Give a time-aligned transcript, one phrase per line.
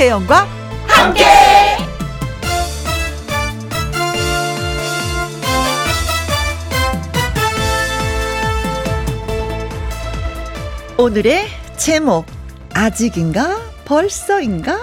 [0.00, 0.48] 김혜영과
[0.86, 1.24] 함께.
[10.96, 12.24] 오늘의 제목
[12.72, 14.82] 아직인가 벌써인가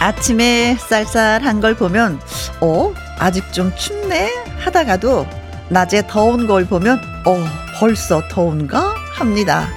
[0.00, 2.18] 아침에 쌀쌀한 걸 보면
[2.62, 5.41] 어 아직 좀 춥네 하다가도
[5.72, 7.44] 낮에 더운 걸 보면 어
[7.78, 9.68] 벌써 더운가 합니다.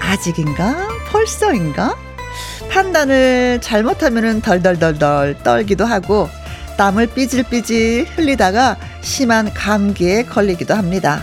[0.00, 1.96] 아직인가 벌써인가
[2.68, 6.28] 판단을 잘못하면 덜덜덜덜 떨기도 하고
[6.76, 11.22] 땀을 삐질삐질 흘리다가 심한 감기에 걸리기도 합니다.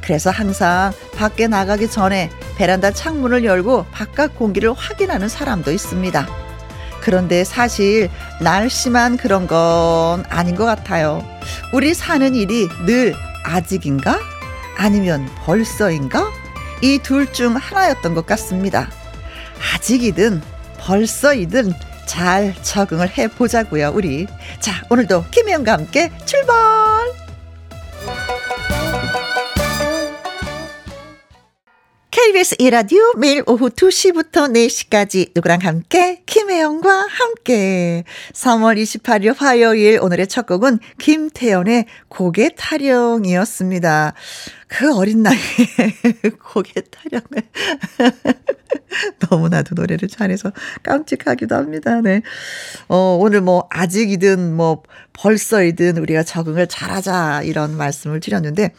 [0.00, 6.26] 그래서 항상 밖에 나가기 전에 베란다 창문을 열고 바깥 공기를 확인하는 사람도 있습니다.
[7.00, 11.24] 그런데 사실 날씨만 그런 건 아닌 것 같아요.
[11.72, 13.14] 우리 사는 일이 늘
[13.44, 14.18] 아직인가?
[14.76, 16.30] 아니면 벌써인가?
[16.82, 18.88] 이 둘 중 하나였던 것 같습니다.
[19.74, 20.42] 아직이든
[20.78, 21.72] 벌써이든
[22.06, 24.26] 잘 적응을 해 보자고요, 우리.
[24.60, 26.54] 자, 오늘도 김혜영과 함께 출발!
[32.34, 40.44] KBS 이라디오 매일 오후 2시부터 4시까지 누구랑 함께 김혜영과 함께 3월 28일 화요일 오늘의 첫
[40.44, 44.14] 곡은 김태연의 고개 타령이었습니다.
[44.66, 45.38] 그 어린 나이에
[46.42, 47.48] 고개 타령을
[49.30, 50.50] 너무나도 노래를 잘해서
[50.82, 52.00] 깜찍하기도 합니다.
[52.00, 52.20] 네.
[52.88, 54.82] 어, 오늘 뭐 아직이든 뭐
[55.12, 58.72] 벌써이든 우리가 적응을 잘하자 이런 말씀을 드렸는데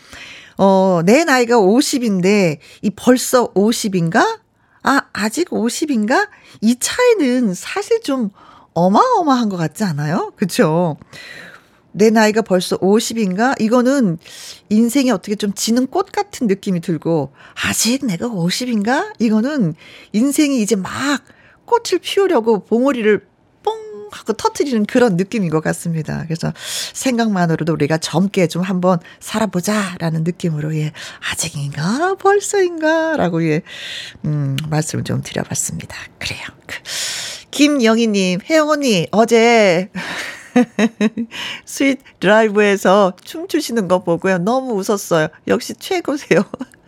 [0.58, 4.40] 어, 내 나이가 50인데, 이 벌써 50인가?
[4.84, 6.30] 아, 아직 50인가?
[6.62, 8.30] 이 차이는 사실 좀
[8.74, 10.32] 어마어마한 것 같지 않아요?
[10.36, 10.98] 그쵸?
[11.92, 13.60] 내 나이가 벌써 50인가?
[13.62, 14.18] 이거는
[14.70, 17.32] 인생이 어떻게 좀 지는 꽃 같은 느낌이 들고,
[17.66, 19.14] 아직 내가 50인가?
[19.20, 19.76] 이거는
[20.14, 20.92] 인생이 이제 막
[21.66, 23.26] 꽃을 피우려고 봉오리를
[24.12, 26.24] 하고 터트리는 그런 느낌인 것 같습니다.
[26.26, 26.54] 그래서
[26.94, 30.92] 생각만으로도 우리가 젊게 좀 한번 살아보자라는 느낌으로 예
[31.32, 33.62] 아직인가 벌써인가라고 예
[34.26, 35.96] 음, 말씀을 좀 드려봤습니다.
[36.20, 36.42] 그래요.
[36.68, 36.76] 그,
[37.52, 39.90] 김영희님, 혜영 언니 어제
[41.66, 44.40] 스윗 드라이브에서 춤추시는 거 보고요.
[44.40, 45.28] 너무 웃었어요.
[45.48, 46.44] 역시 최고세요.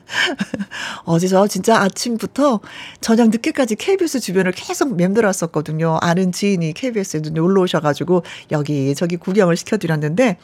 [1.06, 2.59] 어제 저 진짜 아침부터
[3.01, 5.97] 저녁 늦게까지 KBS 주변을 계속 맴돌았었거든요.
[6.01, 10.38] 아는 지인이 KBS에 놀러 오셔가지고 여기 저기 구경을 시켜드렸는데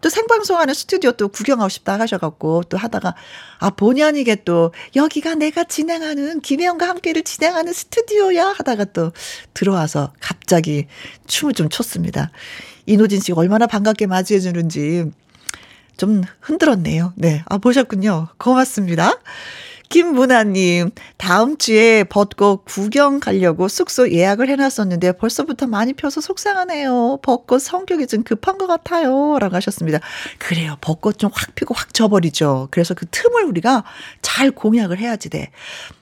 [0.00, 3.14] 또 생방송하는 스튜디오 또 구경하고 싶다 하셔갖고 또 하다가
[3.58, 9.12] 아 본의 아니게 또 여기가 내가 진행하는 김혜영과 함께를 진행하는 스튜디오야 하다가 또
[9.54, 10.86] 들어와서 갑자기
[11.26, 12.30] 춤을 좀 췄습니다.
[12.86, 15.10] 이노진 씨가 얼마나 반갑게 맞이해 주는지
[16.00, 17.12] 좀 흔들었네요.
[17.14, 17.42] 네.
[17.44, 18.28] 아, 보셨군요.
[18.38, 19.12] 고맙습니다.
[19.90, 27.18] 김문아님, 다음 주에 벚꽃 구경 가려고 숙소 예약을 해놨었는데 벌써부터 많이 펴서 속상하네요.
[27.22, 29.36] 벚꽃 성격이 좀 급한 것 같아요.
[29.40, 29.98] 라고 하셨습니다.
[30.38, 30.76] 그래요.
[30.80, 32.68] 벚꽃 좀 확 피고 확 져버리죠.
[32.70, 33.84] 그래서 그 틈을 우리가
[34.22, 35.50] 잘 공약을 해야지 돼.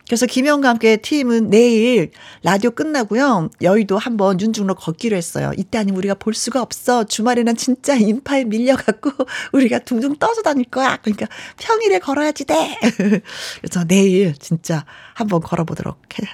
[0.09, 2.11] 그래서 김영과 함께 팀은 내일
[2.43, 3.51] 라디오 끝나고요.
[3.61, 5.53] 여의도 한번 윤중로 걷기로 했어요.
[5.57, 7.05] 이때 아니면 우리가 볼 수가 없어.
[7.05, 9.11] 주말에는 진짜 인파에 밀려갖고
[9.53, 10.97] 우리가 둥둥 떠서 다닐 거야.
[11.03, 11.27] 그러니까
[11.59, 12.79] 평일에 걸어야지 돼.
[13.61, 16.27] 그래서 내일 진짜 한번 걸어보도록 해.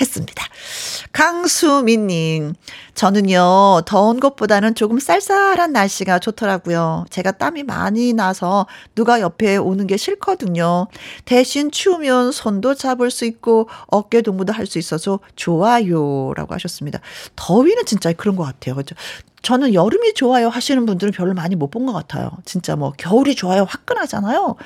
[0.00, 0.44] 했습니다.
[1.12, 2.54] 강수민님,
[2.94, 7.04] 저는요, 더운 것보다는 조금 쌀쌀한 날씨가 좋더라고요.
[7.10, 10.88] 제가 땀이 많이 나서 누가 옆에 오는 게 싫거든요.
[11.24, 16.32] 대신 추우면 손도 잡을 수 있고 어깨 동무도 할 수 있어서 좋아요.
[16.34, 17.00] 라고 하셨습니다.
[17.36, 18.74] 더위는 진짜 그런 것 같아요.
[18.76, 18.94] 그죠?
[19.42, 22.30] 저는 여름이 좋아요 하시는 분들은 별로 많이 못 본 것 같아요.
[22.44, 24.56] 진짜 뭐 겨울이 좋아요 화끈하잖아요.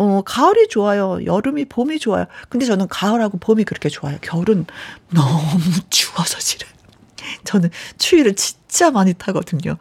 [0.00, 1.18] 어, 가을이 좋아요.
[1.24, 2.26] 여름이, 봄이 좋아요.
[2.48, 4.16] 근데 저는 가을하고 봄이 그렇게 좋아요.
[4.20, 4.64] 겨울은
[5.10, 5.58] 너무
[5.90, 6.70] 추워서 싫어요.
[7.42, 9.76] 저는 추위를 진짜 많이 타거든요.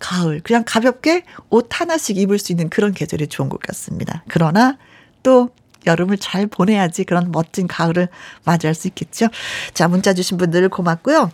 [0.00, 0.40] 가을.
[0.40, 4.24] 그냥 가볍게 옷 하나씩 입을 수 있는 그런 계절이 좋은 것 같습니다.
[4.26, 4.76] 그러나
[5.22, 5.50] 또
[5.86, 8.08] 여름을 잘 보내야지 그런 멋진 가을을
[8.44, 9.28] 맞이할 수 있겠죠.
[9.72, 11.30] 자, 문자 주신 분들 고맙고요.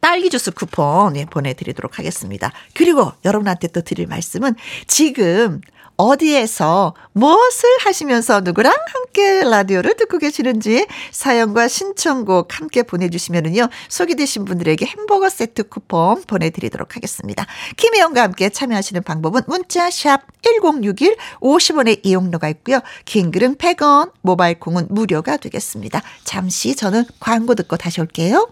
[0.00, 2.52] 딸기 주스 쿠폰 예, 보내드리도록 하겠습니다.
[2.72, 4.54] 그리고 여러분한테 또 드릴 말씀은
[4.86, 5.60] 지금
[6.02, 15.28] 어디에서 무엇을 하시면서 누구랑 함께 라디오를 듣고 계시는지 사연과 신청곡 함께 보내주시면은요 소개되신 분들에게 햄버거
[15.28, 17.46] 세트 쿠폰 보내드리도록 하겠습니다.
[17.76, 22.80] 김혜영과 함께 참여하시는 방법은 문자 샵 #1061 50원의 이용료가 있고요.
[23.04, 26.02] 긴 글은 100원, 모바일 콩은 무료가 되겠습니다.
[26.24, 28.50] 잠시 저는 광고 듣고 다시 올게요.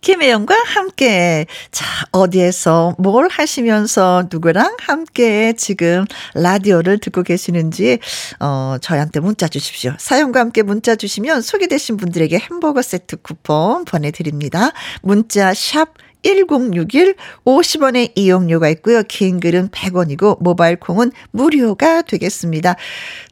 [0.00, 1.46] 김혜영과 함께.
[1.70, 6.04] 자, 어디에서 뭘 하시면서 누구랑 함께 지금
[6.34, 7.98] 라디오를 듣고 계시는지,
[8.40, 9.94] 어, 저희한테 문자 주십시오.
[9.98, 14.72] 사연과 함께 문자 주시면 소개되신 분들에게 햄버거 세트 쿠폰 보내드립니다.
[15.02, 17.14] 문자 샵 1061
[17.44, 19.02] 50원의 이용료가 있고요.
[19.04, 22.76] 긴 글은 100원이고 모바일 콩은 무료가 되겠습니다.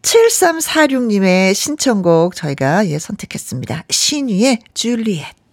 [0.02, 3.84] 7346님의 신청곡 저희가 예 선택했습니다.
[3.90, 5.45] 신위의 줄리엣.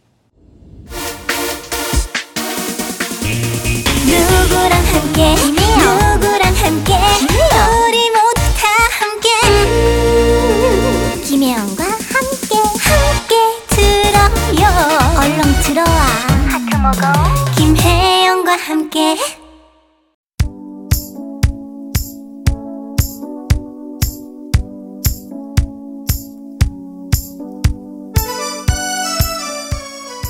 [4.06, 5.36] 누구랑 함께?
[5.36, 6.94] 누구랑 함께?
[7.88, 8.68] 우리 모두 다
[9.00, 9.28] 함께.
[11.26, 13.34] 김혜영과 함께 함께
[13.70, 14.64] 들어요.
[15.20, 16.24] 얼렁 들어와.
[16.84, 17.02] 먹어
[17.56, 19.16] 김혜영과 함께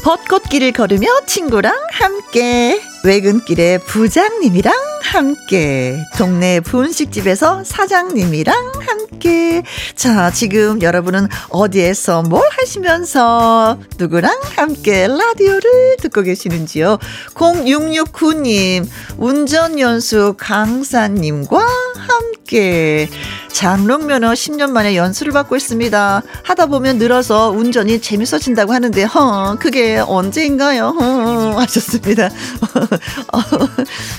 [0.03, 9.63] 벚꽃길을 걸으며 친구랑 함께 외근길에 부장님이랑 함께 동네 분식집에서 사장님이랑 함께.
[9.95, 16.97] 자 지금 여러분은 어디에서 뭘 하시면서 누구랑 함께 라디오를 듣고 계시는지요?
[17.35, 18.85] 0669님
[19.17, 21.65] 운전연수 강사님과
[22.07, 23.09] 함께
[23.51, 29.97] 장롱 면허 10년 만에 연수를 받고 있습니다 하다 보면 늘어서 운전이 재밌어진다고 하는데 허 그게
[29.99, 32.25] 언제인가요 허 하셨습니다
[33.33, 33.39] 어,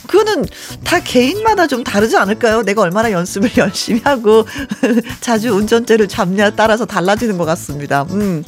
[0.06, 0.44] 그거는
[0.84, 2.62] 다 개인마다 좀 다르지 않을까요?
[2.62, 4.46] 내가 얼마나 연습을 열심히 하고
[5.20, 8.06] 자주 운전대를 잡냐 따라서 달라지는 것 같습니다.
[8.10, 8.44] 음.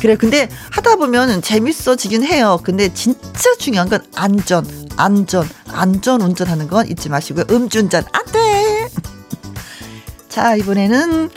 [0.00, 2.60] 그래 근데 하다 보면 재밌어지긴 해요.
[2.62, 4.66] 근데 진짜 중요한 건 안전,
[4.96, 7.44] 안전, 안전 운전하는 건 잊지 마시고요.
[7.50, 8.53] 음주운전 안 돼.
[10.28, 11.30] 자 이번에는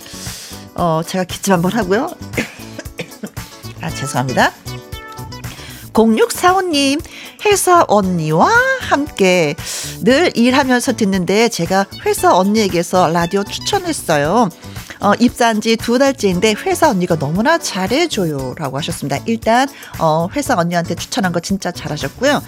[0.76, 2.10] 어 제가 기침 한번 하고요.
[3.82, 4.52] 아 죄송합니다.
[5.94, 7.02] 0645님,
[7.46, 8.48] 회사 언니와
[8.82, 9.56] 함께
[10.04, 14.50] 늘 일하면서 듣는데 제가 회사 언니에게서 라디오 추천했어요.
[15.00, 18.56] 어, 입사한 지 두 달째인데 회사 언니가 너무나 잘해줘요.
[18.58, 19.20] 라고 하셨습니다.
[19.26, 19.68] 일단,
[20.00, 22.42] 어, 회사 언니한테 추천한 거 진짜 잘하셨고요.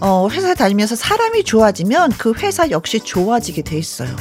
[0.00, 4.14] 어, 회사 다니면서 사람이 좋아지면 그 회사 역시 좋아지게 돼 있어요.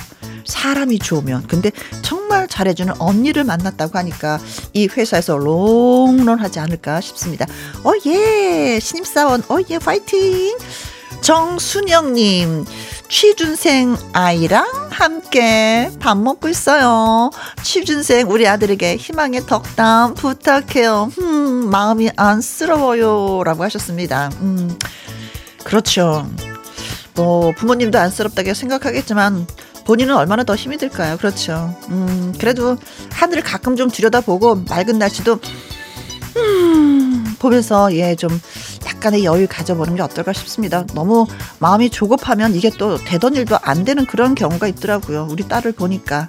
[0.45, 1.48] 사람이 좋으면.
[1.48, 4.39] 근데 정말 잘해주는 언니를 만났다고 하니까
[4.74, 7.45] 이 회사에서 롱런 하지 않을까 싶습니다.
[7.83, 8.80] 어, 예.
[8.80, 10.56] 신입사원, 어, 예, 파이팅!
[11.25, 12.66] 정순영님,
[13.10, 17.31] 취준생 아이랑 함께 밥 먹고 있어요.
[17.63, 21.12] 취준생 우리 아들에게 희망의 덕담 부탁해요.
[21.18, 23.42] 음, 마음이 안쓰러워요.
[23.44, 24.30] 라고 하셨습니다.
[24.42, 24.77] 음,
[25.63, 26.30] 그렇죠.
[27.16, 29.48] 뭐, 부모님도 안쓰럽다고 생각하겠지만,
[29.86, 31.18] 본인은 얼마나 더 힘이 들까요?
[31.18, 31.75] 그렇죠.
[31.89, 32.77] 음, 그래도
[33.10, 35.39] 하늘을 가끔 좀 들여다보고 맑은 날씨도
[36.38, 38.30] 음, 보면서 예, 좀
[39.05, 40.83] 약간의 여유 가져보는 게 어떨까 싶습니다.
[40.95, 41.27] 너무
[41.59, 45.27] 마음이 조급하면 이게 또 되던 일도 안 되는 그런 경우가 있더라고요.
[45.29, 46.27] 우리 딸을 보니까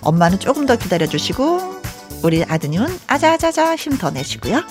[0.00, 1.82] 엄마는 조금 더 기다려 주시고
[2.22, 4.62] 우리 아드님은 아자아자자 힘 더 내시고요.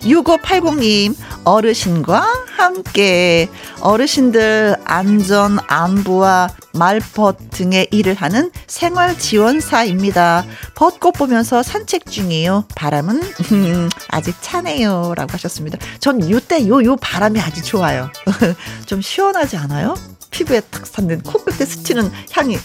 [0.00, 1.14] 6580님,
[1.44, 10.44] 어르신과 함께 어르신들 안전, 안부와 말벗 등의 일을 하는 생활 지원사입니다.
[10.74, 12.64] 벚꽃 보면서 산책 중이에요.
[12.74, 13.22] 바람은
[14.10, 15.14] 아직 차네요.
[15.16, 15.78] 라고 하셨습니다.
[16.00, 18.10] 전 요때 요, 요 바람이 아주 좋아요.
[18.86, 19.94] 좀 시원하지 않아요?
[20.34, 22.58] 피부에 탁 닿는 코끝에 스치는 향이.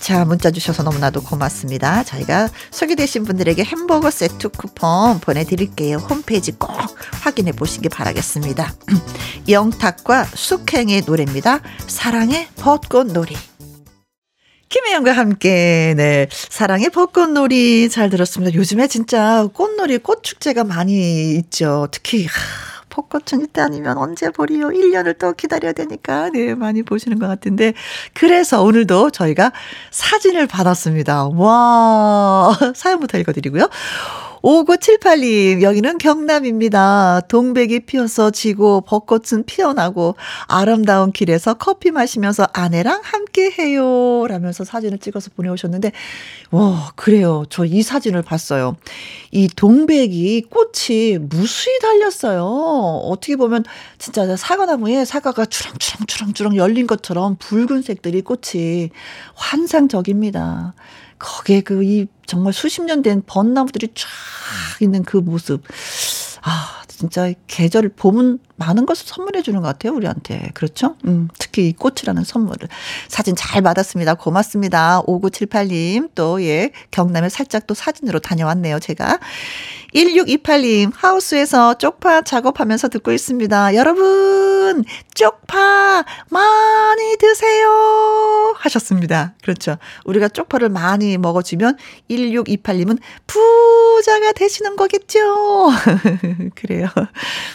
[0.00, 2.02] 자, 문자 주셔서 너무나도 고맙습니다.
[2.02, 5.98] 저희가 소개되신 분들에게 햄버거 세트 쿠폰 보내드릴게요.
[5.98, 6.70] 홈페이지 꼭
[7.22, 8.74] 확인해 보시기 바라겠습니다.
[9.50, 11.60] 영탁과 숙행의 노래입니다.
[11.86, 13.36] 사랑의 벚꽃놀이.
[14.70, 16.28] 김혜영과 함께, 네.
[16.30, 18.54] 사랑의 벚꽃놀이 잘 들었습니다.
[18.54, 21.88] 요즘에 진짜 꽃놀이, 꽃축제가 많이 있죠.
[21.90, 24.68] 특히, 하, 벚꽃은 이때 아니면 언제 보리요?
[24.68, 27.72] 1년을 또 기다려야 되니까, 네, 많이 보시는 것 같은데.
[28.14, 29.52] 그래서 오늘도 저희가
[29.90, 31.28] 사진을 받았습니다.
[31.28, 33.68] 와, 사연부터 읽어드리고요.
[34.42, 37.22] 5978님, 여기는 경남입니다.
[37.28, 40.16] 동백이 피어서 지고 벚꽃은 피어나고
[40.46, 44.26] 아름다운 길에서 커피 마시면서 아내랑 함께 해요.
[44.28, 45.92] 라면서 사진을 찍어서 보내오셨는데,
[46.50, 47.44] 와, 그래요.
[47.48, 48.76] 저 이 사진을 봤어요.
[49.30, 52.44] 이 동백이 꽃이 무수히 달렸어요.
[52.44, 53.64] 어떻게 보면
[53.98, 58.90] 진짜 사과나무에 사과가 주렁주렁주렁주렁 열린 것처럼 붉은색들이 꽃이
[59.34, 60.74] 환상적입니다.
[61.20, 64.08] 거기에 그 이 정말 수십 년 된 벚나무들이 쫙
[64.80, 65.62] 있는 그 모습.
[66.42, 70.50] 아, 진짜 계절 봄은 많은 것을 선물해 주는 것 같아요, 우리한테.
[70.52, 70.96] 그렇죠?
[71.06, 72.68] 음, 특히 이 꽃이라는 선물을.
[73.08, 74.14] 사진 잘 받았습니다.
[74.14, 75.02] 고맙습니다.
[75.06, 76.10] 5978님.
[76.14, 79.18] 또, 예, 경남에 살짝 또 사진으로 다녀왔네요, 제가.
[79.94, 83.74] 1628님, 하우스에서 쪽파 작업하면서 듣고 있습니다.
[83.74, 88.54] 여러분, 쪽파 많이 드세요.
[88.58, 89.34] 하셨습니다.
[89.42, 89.78] 그렇죠.
[90.04, 91.76] 우리가 쪽파를 많이 먹어주면
[92.10, 95.70] 1628님은 부자가 되시는 거겠죠.
[96.54, 96.88] 그래요.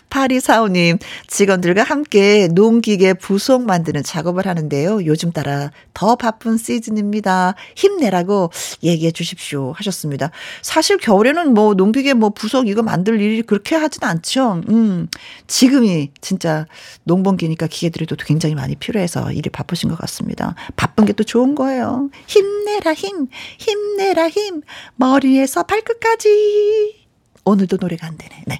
[0.10, 0.95] 8245님,
[1.28, 5.06] 직원들과 함께 농기계 부속 만드는 작업을 하는데요.
[5.06, 7.56] 요즘 따라 더 바쁜 시즌입니다.
[7.76, 8.52] 힘내라고
[8.84, 9.72] 얘기해 주십시오.
[9.72, 10.30] 하셨습니다.
[10.62, 14.62] 사실 겨울에는 뭐 농기계 뭐 부속 이거 만들 일이 그렇게 하진 않죠.
[14.70, 15.08] 음,
[15.48, 16.68] 지금이 진짜
[17.06, 20.54] 농번기니까 기계들이 또 굉장히 많이 필요해서 일이 바쁘신 것 같습니다.
[20.76, 22.10] 바쁜 게 또 좋은 거예요.
[22.28, 24.62] 힘내라 힘, 힘내라 힘,
[24.96, 27.05] 머리에서 발끝까지.
[27.46, 28.44] 오늘도 노래가 안 되네.
[28.48, 28.60] 네.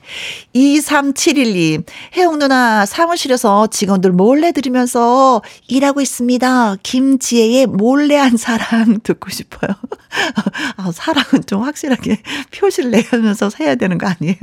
[0.54, 6.78] 2371님, 혜영 누나 사무실에서 직원들 몰래 들으면서 일하고 있습니다.
[6.84, 9.72] 김지혜의 몰래한 사랑 듣고 싶어요.
[10.78, 12.22] 아, 사랑은 좀 확실하게
[12.56, 14.38] 표시를 내면서 해야 되는 거 아니에요?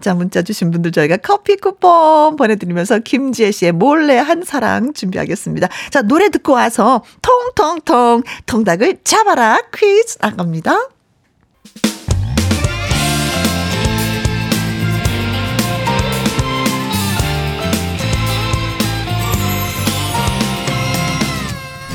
[0.00, 5.68] 자, 문자 주신 분들 저희가 커피 쿠폰 보내드리면서 김지혜 씨의 몰래한 사랑 준비하겠습니다.
[5.90, 10.88] 자, 노래 듣고 와서 통통통 통닭을 잡아라 퀴즈 나갑니다.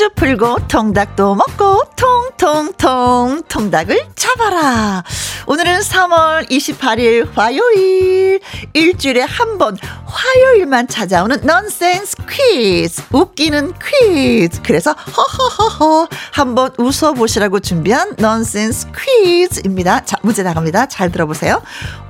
[0.00, 5.04] 퀴즈 풀고 통닭도 먹고 통통통 통닭을 잡아라.
[5.46, 8.40] 오늘은 3월 28일 화요일
[8.72, 9.76] 일주일에 한 번
[10.06, 20.06] 화요일만 찾아오는 넌센스 퀴즈 웃기는 퀴즈 그래서 허허허허 한번 웃어보시라고 준비한 넌센스 퀴즈입니다.
[20.06, 20.86] 자 문제 나갑니다.
[20.86, 21.60] 잘 들어보세요.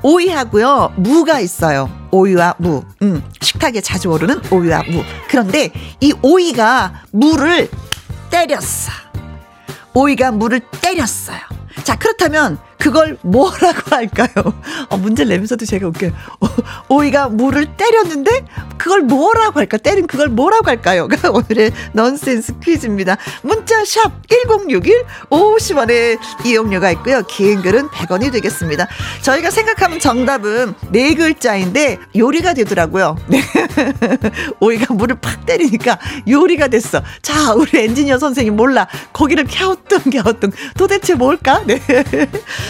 [0.02, 1.90] 오이하고요 무가 있어요.
[2.11, 2.85] 오이와 무.
[3.02, 5.02] 음, 식탁에 자주 오르는 오이와 무.
[5.28, 7.71] 그런데 이 오이가 무를
[8.30, 8.92] 때렸어.
[9.95, 11.38] 오이가 물을 때렸어요.
[11.85, 14.55] 자, 그렇다면 그걸 뭐라고 할까요?
[14.89, 16.13] 어, 문제를 내면서도 제가 웃겨요.
[16.89, 18.47] 오 이가 물을 때렸는데
[18.79, 19.77] 그걸 뭐라고 할까?
[19.77, 21.07] 때린 그걸 뭐라고 할까요?
[21.31, 23.19] 오늘의 넌센스 퀴즈입니다.
[23.43, 27.23] 문자 샵 1061, 50원의 이용료가 있고요.
[27.29, 28.89] 긴 글은 100원이 되겠습니다.
[29.21, 33.17] 저희가 생각하면 정답은 네 글자인데 요리가 되더라고요.
[33.27, 33.43] 네.
[34.61, 37.03] 오이가 물을 팍 때리니까 요리가 됐어.
[37.21, 38.89] 자, 우리 엔지니어 선생님 몰라.
[39.13, 40.51] 거기를 갸우뚱 갸우뚱.
[40.79, 41.63] 도대체 뭘까?
[41.67, 41.79] 네.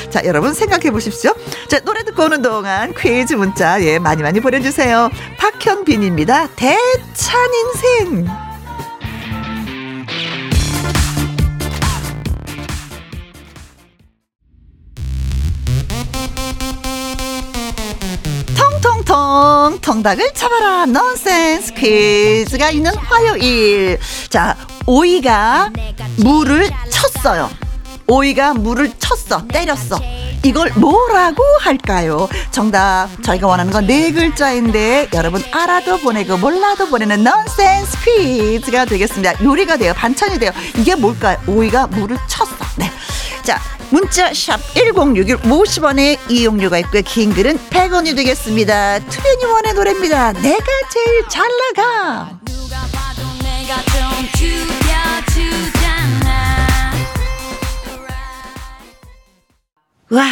[0.09, 1.33] 자, 여러분 생각해 보십시오.
[1.69, 5.11] 자, 노래 듣고 오는 동안 퀴즈 문자, 예, 많이 많이 보내주세요.
[5.39, 6.49] 박현빈입니다.
[6.57, 8.27] 대찬 인생.
[18.57, 25.71] 통통통 통닭을 잡아라 넌센스 퀴즈가 있는 화요일 자 오이가
[26.17, 27.51] 물을 쳤어요
[28.15, 30.01] 오이가 물을 쳤어 때렸어.
[30.43, 32.29] 이걸 뭐라고 할까요?
[32.51, 39.43] 정답 저희가 원하는 건 네 글자인데 여러분 알아도 보내고 몰라도 보내는 넌센스 퀴즈가 되겠습니다.
[39.45, 40.51] 요리가 돼요 반찬이 돼요.
[40.77, 41.39] 이게 뭘까요?
[41.47, 42.51] 오이가 물을 쳤어.
[42.77, 42.91] 네.
[43.45, 47.03] 자 문자 샵 1061 50원의 이용료가 있고요.
[47.03, 48.99] 긴 글은 100원이 되겠습니다.
[49.01, 50.33] 투애니원의 노래입니다.
[50.33, 52.31] 내가 제일 잘 나가
[60.11, 60.25] 와,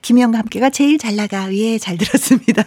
[0.00, 1.52] 김희영과 함께가 제일 잘 나가.
[1.52, 2.64] 예, 잘 들었습니다.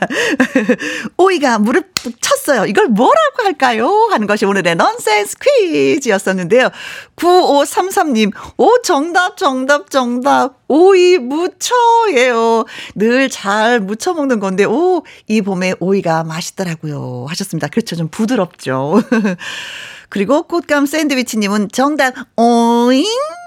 [1.17, 1.83] 오이가 물을
[2.21, 2.65] 쳤어요.
[2.65, 3.87] 이걸 뭐라고 할까요?
[4.11, 6.69] 하는 것이 오늘의 넌센스 퀴즈였었는데요.
[7.15, 10.59] 9533님, 오, 정답, 정답, 정답.
[10.67, 12.65] 오이 무쳐예요.
[12.95, 17.25] 늘 잘 무쳐 먹는 건데, 오, 이 봄에 오이가 맛있더라고요.
[17.29, 17.67] 하셨습니다.
[17.69, 17.95] 그렇죠.
[17.95, 19.01] 좀 부드럽죠.
[20.09, 23.05] 그리고 꽃감 샌드위치님은 정답, 오잉?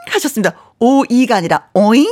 [0.08, 0.54] 하셨습니다.
[0.80, 2.08] 오이가 아니라 오잉?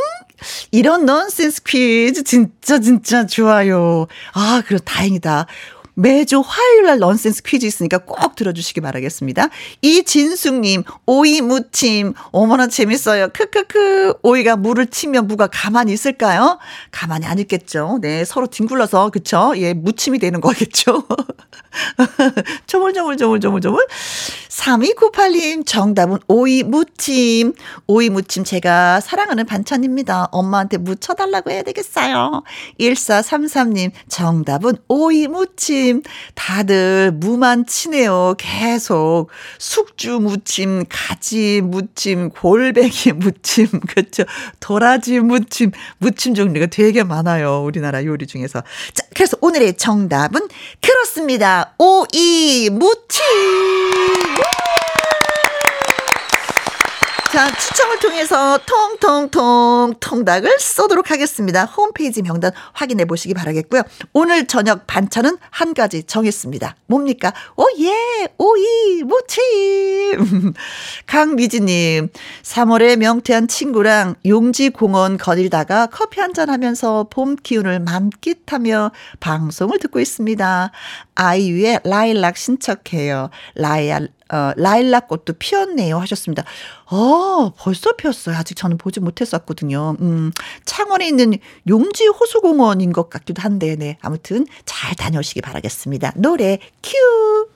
[0.70, 4.06] 이런 넌센스 퀴즈 진짜 진짜 좋아요.
[4.32, 5.46] 아, 그래 다행이다.
[6.00, 9.48] 매주 화요일 날 넌센스 퀴즈 있으니까 꼭 들어주시기 바라겠습니다.
[9.82, 12.14] 이진숙님, 오이 무침.
[12.32, 13.28] 어머나 재밌어요.
[13.28, 14.14] 크크크.
[14.22, 16.58] 오이가 물을 치면 무가 가만히 있을까요?
[16.90, 17.98] 가만히 안 있겠죠.
[18.00, 19.52] 네, 서로 뒹굴러서, 그쵸?
[19.56, 21.04] 예, 무침이 되는 거겠죠.
[22.66, 23.86] 조물조물조물조물조물.
[24.48, 27.52] 3298님, 정답은 오이 무침.
[27.86, 30.28] 오이 무침 제가 사랑하는 반찬입니다.
[30.32, 32.42] 엄마한테 무쳐달라고 해야 되겠어요.
[32.78, 35.89] 1433님, 정답은 오이 무침.
[36.34, 38.34] 다들 무만 치네요.
[38.38, 39.28] 계속.
[39.58, 44.24] 숙주 무침, 가지 무침, 골뱅이 무침, 그렇죠.
[44.60, 47.62] 도라지 무침, 무침 종류가 되게 많아요.
[47.62, 48.62] 우리나라 요리 중에서.
[48.94, 50.48] 자, 그래서 오늘의 정답은
[50.80, 51.74] 그렇습니다.
[51.78, 53.20] 오이 무침!
[57.32, 61.64] 자, 추첨을 통해서 통통통 통닭을 쏘도록 하겠습니다.
[61.64, 63.82] 홈페이지 명단 확인해 보시기 바라겠고요.
[64.12, 66.74] 오늘 저녁 반찬은 한 가지 정했습니다.
[66.86, 67.32] 뭡니까?
[67.54, 68.26] 오예!
[68.36, 69.04] 오이!
[69.04, 70.54] 무침!
[71.06, 72.08] 강미지님,
[72.42, 80.70] 3월에 명태한 친구랑 용지공원 거닐다가 커피 한 잔 하면서 봄 기운을 만끽하며 방송을 듣고 있습니다.
[81.16, 83.30] 아이유의 라일락 신청해요.
[83.56, 86.44] 라일, 어, 라일락 꽃도 피었네요 하셨습니다.
[86.90, 88.36] 어, 벌써 피었어요.
[88.36, 89.96] 아직 저는 보지 못했었거든요.
[90.00, 90.32] 음,
[90.64, 91.34] 창원에 있는
[91.68, 93.98] 용지 호수공원인 것 같기도 한데, 네.
[94.00, 96.12] 아무튼 잘 다녀오시기 바라겠습니다.
[96.16, 97.48] 노래 큐!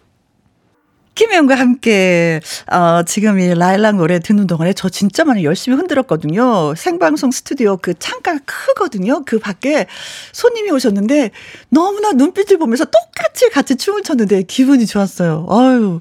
[1.15, 2.41] 김혜영과 함께,
[2.73, 6.75] 어, 지금 이 라일락 노래 듣는 동안에 저 진짜 많이 열심히 흔들었거든요.
[6.75, 9.23] 생방송 스튜디오 그 창가가 크거든요.
[9.25, 9.87] 그 밖에
[10.33, 11.31] 손님이 오셨는데
[11.69, 15.47] 너무나 눈빛을 보면서 똑같이 같이 춤을 췄는데 기분이 좋았어요.
[15.51, 16.01] 아유.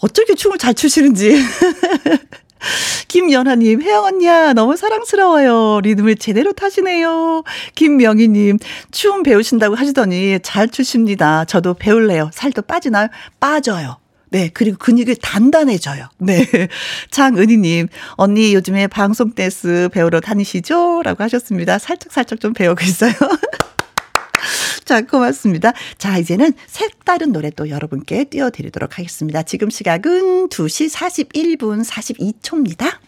[0.00, 1.36] 어떻게 춤을 잘 추시는지.
[3.08, 5.80] 김연아님, 혜영 언니야, 너무 사랑스러워요.
[5.82, 7.44] 리듬을 제대로 타시네요.
[7.74, 8.58] 김명희님,
[8.90, 11.44] 춤 배우신다고 하시더니 잘 추십니다.
[11.44, 12.30] 저도 배울래요.
[12.32, 13.08] 살도 빠지나요?
[13.38, 13.98] 빠져요.
[14.30, 16.08] 네, 그리고 근육이 단단해져요.
[16.18, 16.44] 네.
[17.10, 21.02] 장은희님, 언니 요즘에 방송 댄스 배우러 다니시죠?
[21.04, 21.78] 라고 하셨습니다.
[21.78, 23.12] 살짝살짝 좀 배우고 있어요.
[24.86, 25.72] 자, 고맙습니다.
[25.98, 29.42] 자, 이제는 색다른 노래 또 여러분께 띄워드리도록 하겠습니다.
[29.42, 30.88] 지금 시각은 2시
[31.28, 32.98] 41분 42초입니다.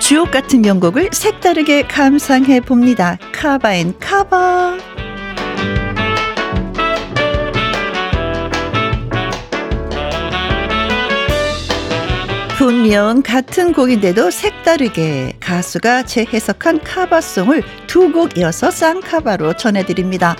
[0.00, 3.18] 주옥 같은 명곡을 색다르게 감상해 봅니다.
[3.32, 4.97] 카바앤 카바.
[12.68, 20.36] 분명 같은 곡인데도 색다르게 가수가 재해석한 카바송을 두 곡 이어서 쌍카바로 전해드립니다.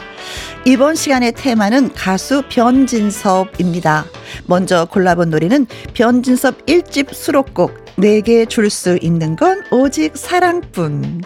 [0.66, 4.04] 이번 시간의 테마는 가수 변진섭입니다.
[4.44, 11.22] 먼저 골라본 노래는 변진섭 1집 수록곡 내게 줄 수 있는 건 오직 사랑뿐.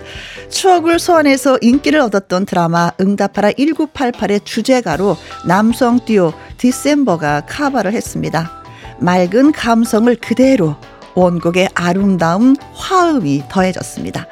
[0.50, 5.16] 추억을 소환해서 인기를 얻었던 드라마 응답하라 1988의 주제가로
[5.48, 8.62] 남성 듀오 디셈버가 카바를 했습니다.
[9.00, 10.76] 맑은 감성을 그대로
[11.14, 14.26] 원곡의 아름다운 화음이 더해졌습니다.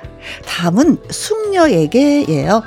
[0.46, 2.62] 다음은 숙녀에게예요.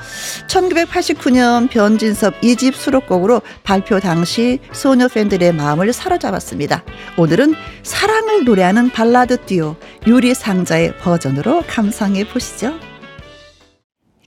[0.50, 6.84] 1989년 변진섭 2집 수록곡으로 발표 당시 소녀 팬들의 마음을 사로잡았습니다.
[7.18, 9.76] 오늘은 사랑을 노래하는 발라드 듀오
[10.08, 12.74] 유리상자의 버전으로 감상해 보시죠.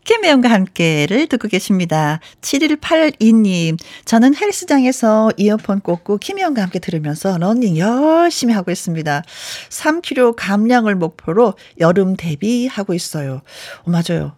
[0.07, 2.21] 김혜영과 함께를 듣고 계십니다.
[2.41, 9.23] 7182님, 저는 헬스장에서 이어폰 꽂고 김혜영과 함께 들으면서 러닝 열심히 하고 있습니다.
[9.69, 13.43] 3kg 감량을 목표로 여름 대비하고 있어요.
[13.83, 14.37] 어, 맞아요.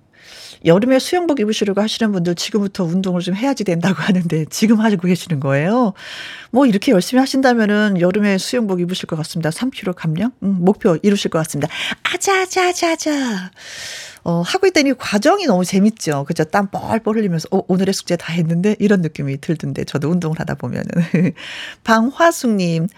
[0.65, 5.93] 여름에 수영복 입으시려고 하시는 분들 지금부터 운동을 좀 해야지 된다고 하는데 지금 하고 계시는 거예요.
[6.51, 9.51] 뭐 이렇게 열심히 하신다면은 여름에 수영복 입으실 것 같습니다.
[9.51, 10.33] 3kg 감량?
[10.43, 11.73] 음, 목표 이루실 것 같습니다.
[12.03, 13.51] 아자자자자.
[14.25, 16.25] 어, 하고 있더니 과정이 너무 재밌죠.
[16.25, 16.45] 그죠?
[16.45, 18.77] 땀 뻘뻘 흘리면서, 어, 오늘의 숙제 다 했는데?
[18.79, 20.91] 이런 느낌이 들던데, 저도 운동을 하다 보면은.
[21.85, 22.89] 방화숙님,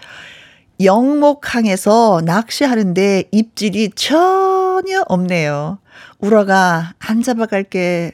[0.83, 5.79] 영목항에서 낚시하는데 입질이 전혀 없네요.
[6.21, 8.13] 우러가 안 잡아갈게.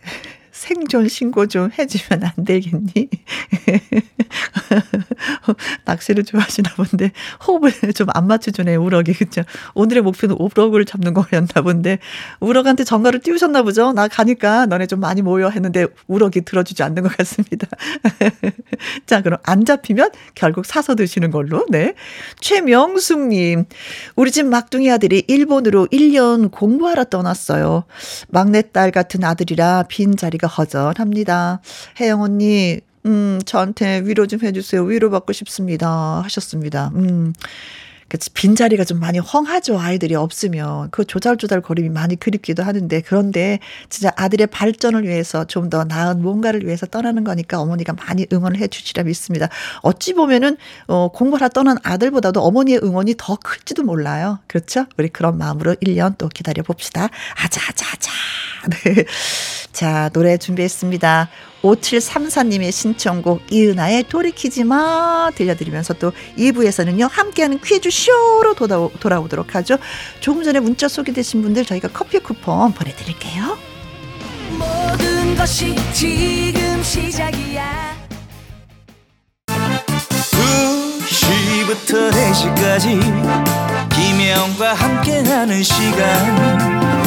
[0.58, 3.10] 생존 신고 좀 해주면 안 되겠니?
[5.86, 7.12] 낚시를 좋아하시나 본데,
[7.46, 9.14] 호흡을 좀 안 맞춰주네, 우럭이.
[9.14, 9.44] 그쵸?
[9.76, 12.00] 오늘의 목표는 우럭을 잡는 거였나 본데,
[12.40, 13.94] 우럭한테 전가를 띄우셨나 보죠?
[13.94, 17.68] 나 가니까 너네 좀 많이 모여 했는데, 우럭이 들어주지 않는 것 같습니다.
[19.06, 21.94] 자, 그럼 안 잡히면 결국 사서 드시는 걸로, 네.
[22.40, 23.66] 최명숙님,
[24.16, 27.84] 우리 집 막둥이 아들이 일본으로 1년 공부하러 떠났어요.
[28.30, 31.62] 막내딸 같은 아들이라 빈 자리가 허전합니다.
[32.00, 34.84] 혜영 언니, 음, 저한테 위로 좀 해주세요.
[34.84, 36.22] 위로 받고 싶습니다.
[36.24, 36.92] 하셨습니다.
[36.96, 37.34] 음.
[38.10, 39.80] 그 빈자리가 좀 많이 헝하죠.
[39.80, 40.90] 아이들이 없으면.
[40.92, 46.66] 그 조잘조잘 거림이 많이 그립기도 하는데 그런데 진짜 아들의 발전을 위해서 좀 더 나은 뭔가를
[46.66, 49.50] 위해서 떠나는 거니까 어머니가 많이 응원을 해 주시라 믿습니다.
[49.82, 50.56] 어찌 보면은
[50.88, 54.40] 어 공부하러 떠난 아들보다도 어머니의 응원이 더 클지도 몰라요.
[54.48, 54.86] 그렇죠?
[54.98, 57.10] 우리 그런 마음으로 1년 또 기다려 봅시다.
[57.36, 58.12] 아자아자아자.
[58.70, 59.04] 네.
[59.78, 61.30] 자, 노래 준비했습니다.
[61.62, 69.78] 5734님의 신청곡 이은아의 돌이키지 마 들려드리면서 또 2부에서는요 함께하는 퀴즈 쇼로 돌아오, 돌아오도록 하죠.
[70.20, 73.56] 조금 전에 문자 소개되신 분들 저희가 커피 쿠폰 보내드릴게요.
[74.58, 77.98] 모든 것이 지금 시작이야.
[81.06, 83.00] 2시부터 4시까지
[83.92, 87.07] 김혜영과 함께하는 시간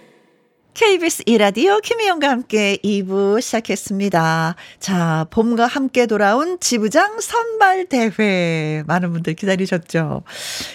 [0.73, 4.55] KBS 이라디오 김희영과 함께 2부 시작했습니다.
[4.79, 8.81] 자, 봄과 함께 돌아온 지부장 선발 대회.
[8.87, 10.23] 많은 분들 기다리셨죠?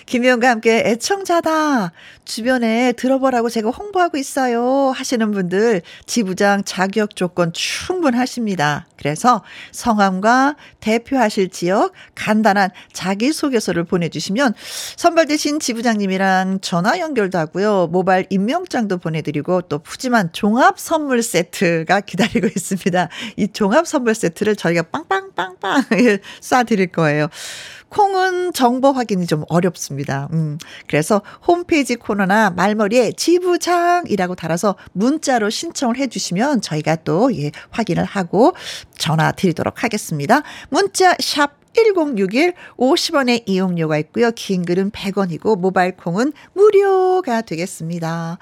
[0.04, 1.92] 김희영과 함께 애청자다.
[2.26, 4.90] 주변에 들어보라고 제가 홍보하고 있어요.
[4.94, 8.86] 하시는 분들 지부장 자격 조건 충분하십니다.
[8.96, 14.54] 그래서 성함과 대표하실 지역 간단한 자기소개서를 보내주시면
[14.96, 17.86] 선발되신 지부장님이랑 전화 연결도 하고요.
[17.86, 23.08] 모바일 임명장도 보내드리고 또 푸짐한 종합 선물 세트가 기다리고 있습니다.
[23.36, 25.84] 이 종합 선물 세트를 저희가 빵빵빵빵
[26.40, 27.28] 쏴드릴 거예요.
[27.88, 30.28] 콩은 정보 확인이 좀 어렵습니다.
[30.32, 38.54] 음, 그래서 홈페이지 코너나 말머리에 지부장이라고 달아서 문자로 신청을 해주시면 저희가 또 예, 확인을 하고
[38.98, 40.42] 전화 드리도록 하겠습니다.
[40.68, 44.30] 문자 샵 1061 50원의 이용료가 있고요.
[44.32, 48.38] 긴 글은 100원이고 모바일 콩은 무료가 되겠습니다.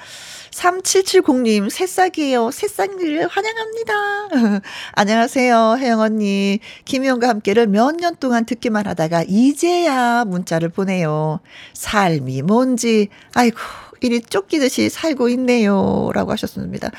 [0.52, 2.50] 3770님 새싹이에요.
[2.52, 4.62] 새싹을 환영합니다.
[4.94, 5.76] 안녕하세요.
[5.78, 6.60] 혜영 언니.
[6.84, 11.40] 김희영과 함께를 몇 년 동안 듣기만 하다가 이제야 문자를 보내요.
[11.74, 13.58] 삶이 뭔지 아이고
[14.00, 16.10] 이리 쫓기듯이 살고 있네요.
[16.14, 16.90] 라고 하셨습니다.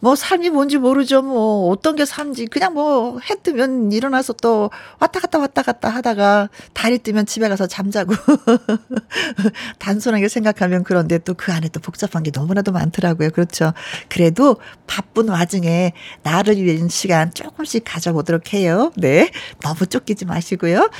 [0.00, 1.22] 뭐 삶이 뭔지 모르죠.
[1.22, 6.48] 뭐 어떤 게 삶인지 그냥 뭐 해 뜨면 일어나서 또 왔다 갔다 왔다 갔다 하다가
[6.74, 8.14] 달이 뜨면 집에 가서 잠자고
[9.78, 13.30] 단순하게 생각하면 그런데 또 그 안에 또 복잡한 게 너무나도 많더라고요.
[13.30, 13.72] 그렇죠.
[14.08, 18.92] 그래도 바쁜 와중에 나를 위한 시간 조금씩 가져보도록 해요.
[18.96, 19.30] 네.
[19.62, 20.90] 너무 쫓기지 마시고요.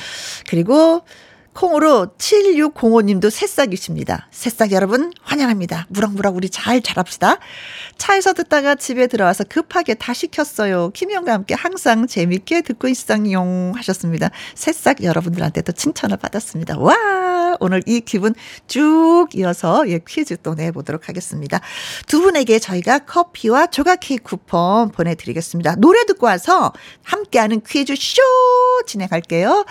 [0.48, 1.02] 그리고
[1.54, 4.28] 콩으로 7605님도 새싹이십니다.
[4.30, 5.86] 새싹 여러분 환영합니다.
[5.88, 7.38] 무럭무럭 우리 잘 자랍시다.
[7.96, 10.90] 차에서 듣다가 집에 들어와서 급하게 다시 켰어요.
[10.90, 14.30] 김영과 함께 항상 재밌게 듣고 있상용 하셨습니다.
[14.54, 16.78] 새싹 여러분들한테 도 칭찬을 받았습니다.
[16.78, 18.34] 와 오늘 이 기분
[18.66, 21.60] 쭉 이어서 예 퀴즈 또 내보도록 하겠습니다.
[22.06, 25.76] 두 분에게 저희가 커피와 조각 케이크 쿠폰 보내드리겠습니다.
[25.76, 28.22] 노래 듣고 와서 함께하는 퀴즈 쇼
[28.86, 29.64] 진행할게요.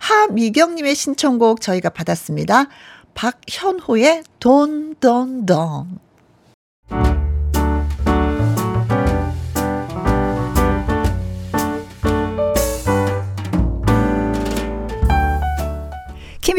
[0.00, 2.66] 하미경님의 신청곡 저희가 받았습니다.
[3.14, 5.98] 박현호의 돈돈돈.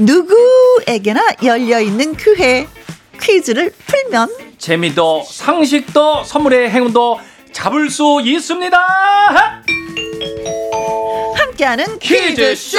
[0.00, 2.66] 누구에게나 열려있는 그회
[3.20, 7.20] 퀴즈를 풀면 재미도 상식도 선물의 행운도
[7.52, 8.78] 잡을 수 있습니다.
[11.36, 12.78] 함께하는 퀴즈쇼.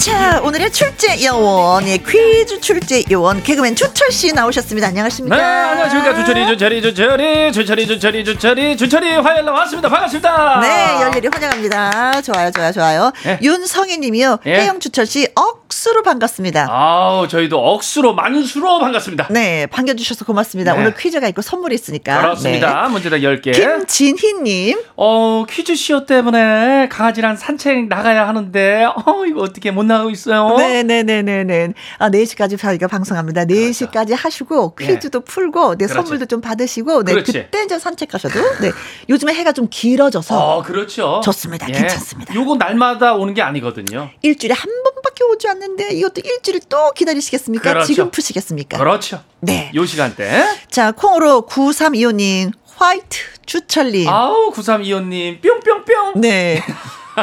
[0.00, 6.14] 자 오늘의 출제 요원 예, 퀴즈 출제 요원 개그맨 주철 씨 나오셨습니다 안녕하십니까 네, 안녕하십니까.
[6.14, 9.90] 주철이, 주철이, 주철이, 주철이, 주철이, 주철이, 주철이 화요일 나왔습니다.
[9.90, 10.60] 반갑습니다.
[10.60, 12.22] 네, 열렬히 환영합니다.
[12.22, 13.12] 좋아요, 좋아요, 좋아요.
[13.26, 13.38] 예.
[13.42, 14.38] 윤성희 님이요.
[14.46, 14.60] 예.
[14.60, 16.66] 혜영 주철 씨 억 수로 반갑습니다.
[16.68, 19.28] 아우, 저희도 억수로, 만수로 반갑습니다.
[19.30, 20.72] 네, 반겨주셔서 고맙습니다.
[20.74, 20.80] 네.
[20.80, 22.20] 오늘 퀴즈가 있고 선물이 있으니까.
[22.20, 22.88] 그렇습니다.
[22.88, 23.52] 문제다 10개.
[23.52, 23.84] 네.
[23.86, 30.56] 김진희님, 어, 퀴즈쇼 때문에 강아지랑 산책 나가야 하는데, 어, 이거 어떻게 못 나가고 있어요?
[30.56, 31.72] 네네네네네.
[31.98, 33.44] 아, 4시까지 저희가 방송합니다.
[33.44, 35.94] 4시까지 하시고, 퀴즈도 풀고, 네, 그렇죠.
[36.02, 37.32] 선물도 좀 받으시고, 네, 그렇지.
[37.32, 38.72] 그때 이제 산책하셔도, 네.
[39.08, 41.20] 요즘에 해가 좀 길어져서, 어, 그렇죠.
[41.24, 41.66] 좋습니다.
[41.66, 42.34] 괜찮습니다.
[42.34, 44.10] 요거 날마다 오는 게 아니거든요.
[44.22, 47.72] 일주일에 한 번밖에 오지 않는 데, 이것도 일주일을 또 기다리시겠습니까?
[47.72, 47.86] 그렇죠.
[47.86, 48.78] 지금 푸시겠습니까?
[48.78, 49.22] 그렇죠.
[49.40, 49.70] 네.
[49.74, 50.44] 요 시간대.
[50.70, 54.08] 자, 콩으로 9325님, 화이트 주철님.
[54.08, 56.20] 아우, 9325님, 뿅뿅뿅.
[56.20, 56.62] 네.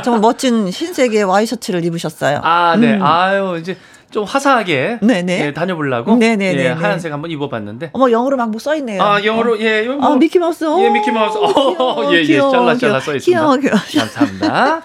[0.04, 2.42] 정말 멋진 흰색의 와이셔츠를 입으셨어요.
[2.44, 2.96] 아, 네.
[2.96, 3.04] 음.
[3.04, 3.78] 아유, 이제
[4.10, 5.46] 좀 화사하게 네네.
[5.48, 6.64] 예, 다녀보려고 네네네네.
[6.64, 7.90] 예, 하얀색 한번 입어봤는데.
[7.94, 9.02] 어머, 영어로 막 뭐 써있네요.
[9.04, 10.64] 아, 영어로 예, 요 아, 미키마우스.
[10.80, 11.38] 예, 미키마우스.
[11.38, 13.00] 어, 예, 예, 귀여워, 샬라 샬라 귀여워.
[13.02, 13.26] 써 있습니다.
[13.26, 13.78] 귀여워, 귀여워.
[13.78, 14.82] 감사합니다.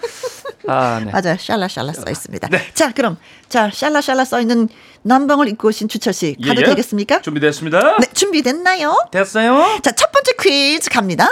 [0.67, 1.11] 아, 네.
[1.13, 1.37] 맞아요.
[1.39, 2.49] 샬라 샬라 써 있습니다.
[2.49, 2.59] 네.
[2.75, 3.17] 자, 그럼,
[3.49, 4.69] 자, 샬라 샬라 써 있는
[5.03, 6.71] 남방을 입고 오신 주철 씨, 가도 예, 예.
[6.71, 7.21] 되겠습니까?
[7.23, 7.99] 준비됐습니다.
[7.99, 8.97] 네, 준비됐나요?
[9.13, 9.79] 됐어요?
[9.83, 11.29] 자, 첫 번째 퀴즈 갑니다.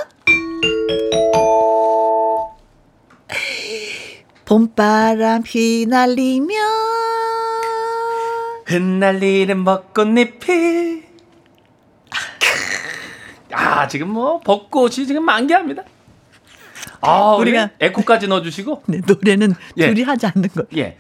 [4.45, 6.55] 봄바람 휘날리며
[8.71, 11.03] 흩날리는 벚꽃잎이
[13.53, 15.83] 아 지금 뭐 벚꽃이 지금 만개합니다.
[17.03, 19.89] 아 우리가 우리가- 에코까지 넣어주시고 네, 노래는 예.
[19.89, 20.63] 둘이 하지 않는 거.
[20.77, 20.97] 예.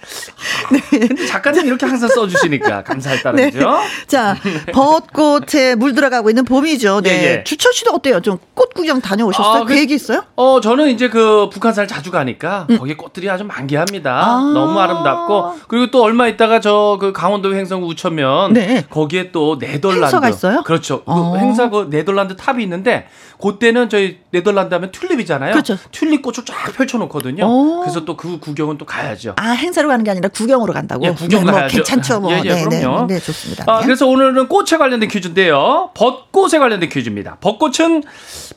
[0.68, 3.22] 근데 작가님 이렇게 항상 써주시니까 감사할 네.
[3.22, 3.78] 따름이죠.
[4.06, 4.36] 자,
[4.72, 7.00] 벚꽃에 물 들어가고 있는 봄이죠.
[7.02, 7.10] 네.
[7.10, 7.44] 예, 예.
[7.44, 8.20] 주철 씨도 어때요?
[8.20, 9.62] 좀 꽃 구경 다녀오셨어요?
[9.62, 10.22] 아, 그- 계획이 있어요?
[10.36, 14.10] 어 저는 이제 그 북한산 자주 가니까 거기 꽃들이 아주 만개합니다.
[14.14, 14.36] 아.
[14.52, 18.84] 너무 아름답고 그리고 또 얼마 있다가 저 그 강원도 횡성 우천면 네.
[18.90, 20.62] 거기에 또 네덜란드 행사가 있어요?
[20.62, 21.02] 그렇죠.
[21.04, 21.34] 그 아.
[21.38, 23.06] 행사 그 네덜란드 탑이 있는데
[23.40, 25.52] 그때는 저희 네덜란드 하면 튤립이잖아요.
[25.52, 25.76] 그렇죠.
[25.92, 27.44] 튤립 꽃을 쫙 펼쳐놓거든요.
[27.44, 27.80] 오.
[27.80, 29.34] 그래서 또 그 구경은 또 가야죠.
[29.36, 31.06] 아, 행사로 가는 게 아니라 구경으로 간다고?
[31.06, 31.76] 예, 구경 네, 뭐 가야죠.
[31.76, 32.32] 괜찮죠, 뭐.
[32.32, 33.06] 예, 예, 네, 네, 그럼요.
[33.06, 33.64] 네, 좋습니다.
[33.66, 33.86] 아, 네.
[33.86, 35.90] 그래서 오늘은 꽃에 관련된 퀴즈인데요.
[35.94, 37.38] 벚꽃에 관련된 퀴즈입니다.
[37.40, 38.02] 벚꽃은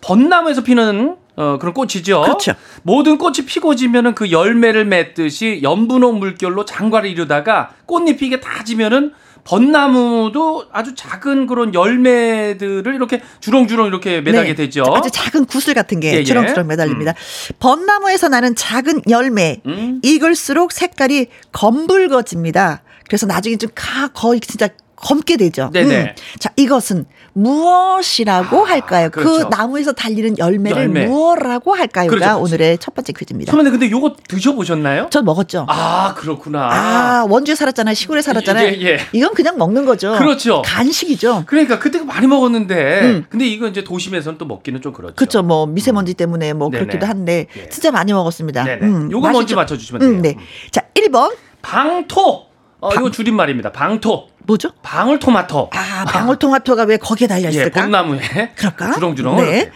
[0.01, 2.21] 벚나무에서 피는 어, 그런 꽃이죠.
[2.21, 2.53] 그렇죠.
[2.83, 9.13] 모든 꽃이 피고 지면은 그 열매를 맺듯이 연분홍 물결로 장과를 이루다가 꽃잎이 이게 다 지면은
[9.43, 14.55] 벚나무도 아주 작은 그런 열매들을 이렇게 주렁주렁 이렇게 매달게 네.
[14.55, 14.85] 되죠.
[14.95, 16.23] 아주 작은 구슬 같은 게 예, 예.
[16.23, 17.13] 주렁주렁 매달립니다.
[17.59, 19.99] 벚나무에서 나는 작은 열매 음.
[20.03, 22.83] 익을수록 색깔이 검붉어집니다.
[23.07, 24.69] 그래서 나중에 좀 가, 거의 진짜
[25.03, 25.65] 검게 되죠.
[25.65, 25.71] 음.
[25.71, 26.15] 네네.
[26.39, 29.09] 자, 이것은 무엇이라고 할까요?
[29.09, 29.49] 그렇죠.
[29.49, 31.05] 그 나무에서 달리는 열매를 열매.
[31.05, 32.43] 무엇이라고 할까요가 그렇죠, 그렇죠.
[32.43, 33.51] 오늘의 첫 번째 퀴즈입니다.
[33.51, 35.07] 선배님 근데 요거 드셔보셨나요?
[35.09, 35.65] 전 먹었죠.
[35.67, 36.69] 아 그렇구나.
[36.71, 37.95] 아, 원주에 살았잖아요.
[37.95, 38.67] 시골에 살았잖아요.
[38.67, 38.99] 예, 예.
[39.13, 40.13] 이건 그냥 먹는 거죠.
[40.17, 40.61] 그렇죠.
[40.65, 41.43] 간식이죠.
[41.47, 43.25] 그러니까 그때 많이 먹었는데 음.
[43.29, 45.15] 근데 이거 이제 도심에서는 또 먹기는 좀 그렇죠.
[45.15, 45.43] 그렇죠.
[45.43, 46.85] 뭐 미세먼지 때문에 뭐 네네.
[46.85, 47.69] 그렇기도 한데 예.
[47.69, 48.63] 진짜 많이 먹었습니다.
[48.63, 48.85] 네네.
[48.85, 49.55] 음, 요거 먼저 맛있죠?
[49.55, 50.09] 맞춰주시면 돼요.
[50.11, 50.35] 음, 네.
[50.71, 52.52] 자, 1번 방토.
[52.83, 53.71] 어, 이거 줄임말입니다.
[53.71, 54.27] 방토.
[54.39, 54.71] 뭐죠?
[54.81, 55.69] 방울토마토.
[55.71, 57.81] 아, 방울토마토가 왜 거기에 달려 예, 있을까?
[57.83, 58.19] 봄나무에.
[58.57, 58.91] 그럴까?
[58.91, 59.37] 주렁주렁.
[59.37, 59.71] 네.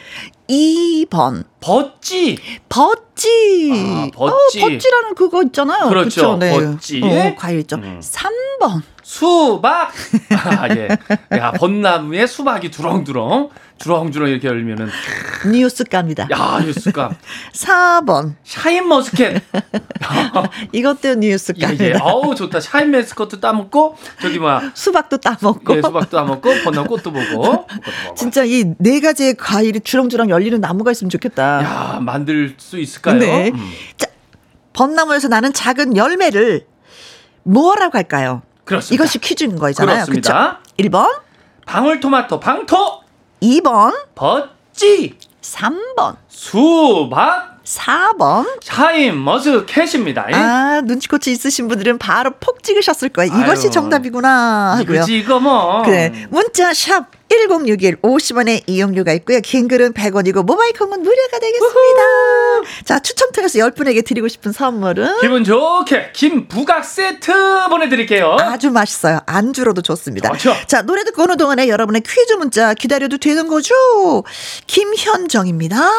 [0.50, 2.38] 2번 버찌.
[2.68, 3.72] 버찌.
[3.74, 4.62] 아, 버찌.
[4.62, 5.88] 어, 버찌라는 그거 있잖아요.
[5.88, 6.10] 그렇죠.
[6.10, 6.38] 그쵸?
[6.38, 6.52] 네.
[6.52, 7.02] 버찌.
[7.02, 7.78] 어, 과일 있죠.
[7.78, 8.02] 음.
[8.02, 8.82] 3번
[9.18, 9.90] 수박.
[10.36, 10.90] 아, 예.
[11.38, 14.90] 야, 벚나무에 수박이 두렁두렁, 주렁주렁 이렇게 열면은,
[15.50, 16.28] 뉴스감이다.
[16.30, 17.16] 야, 뉴스감.
[17.54, 18.36] 4번.
[18.44, 19.42] 샤인머스켓.
[20.74, 21.16] 이것도 예, 예.
[21.16, 22.04] 뉴스감이다.
[22.04, 22.60] 어우, 좋다.
[22.60, 24.74] 샤인머스켓도 따먹고, 저기 뭐야.
[24.74, 25.78] 수박도 따먹고.
[25.78, 27.66] 예, 수박도 따먹고, 벚나무 꽃도 보고.
[28.18, 31.64] 진짜 이 네 가지의 과일이 주렁주렁 열리는 나무가 있으면 좋겠다.
[31.64, 33.20] 야, 만들 수 있을까요?
[33.20, 33.52] 네.
[33.54, 33.72] 음.
[33.96, 34.08] 자,
[34.74, 36.66] 벚나무에서 나는 작은 열매를
[37.44, 38.42] 뭐라고 할까요?
[38.68, 39.04] 그렇습니다.
[39.04, 40.06] 이것이 퀴즈인 거잖아요.
[40.06, 40.60] 그렇습니다.
[40.60, 40.90] 그쵸?
[40.90, 41.22] 1번,
[41.66, 43.02] 방울토마토, 방토,
[43.42, 48.46] 2번, 버찌, 3번, 수박, 4번.
[48.64, 50.28] 샤인머스켓입니다.
[50.32, 53.32] 아, 눈치코치 있으신 분들은 바로 폭 찍으셨을 거예요.
[53.42, 53.72] 이것이 아유.
[53.72, 54.96] 정답이구나 하고요.
[54.96, 55.84] 이거지 이거 뭐.
[55.84, 56.28] 그래.
[56.30, 59.42] 문자 샵 1061 50원의 이용료가 있고요.
[59.42, 62.02] 긴 글은 100원이고 모바일 콩은 무료가 되겠습니다.
[62.86, 68.38] 자, 추첨 통해서 10분에게 드리고 싶은 선물은 기분 좋게 김부각 세트 보내드릴게요.
[68.40, 69.20] 아주 맛있어요.
[69.26, 70.30] 안주로도 좋습니다.
[70.32, 70.56] 좋죠.
[70.68, 73.76] 자, 노래 듣고 오는 동안에 여러분의 퀴즈 문자 기다려도 되는 거죠?
[74.68, 75.90] 김현정입니다.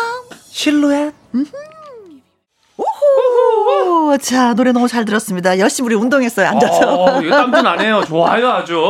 [0.59, 1.15] 실루엣.
[3.03, 4.17] 오호.
[4.19, 5.59] 자, 노래 너무 잘 들었습니다.
[5.59, 6.49] 열심히 우리 운동했어요.
[6.49, 7.05] 앉아서.
[7.05, 8.03] 어, 이거 땀도 나네요.
[8.07, 8.83] 좋아요, 아주.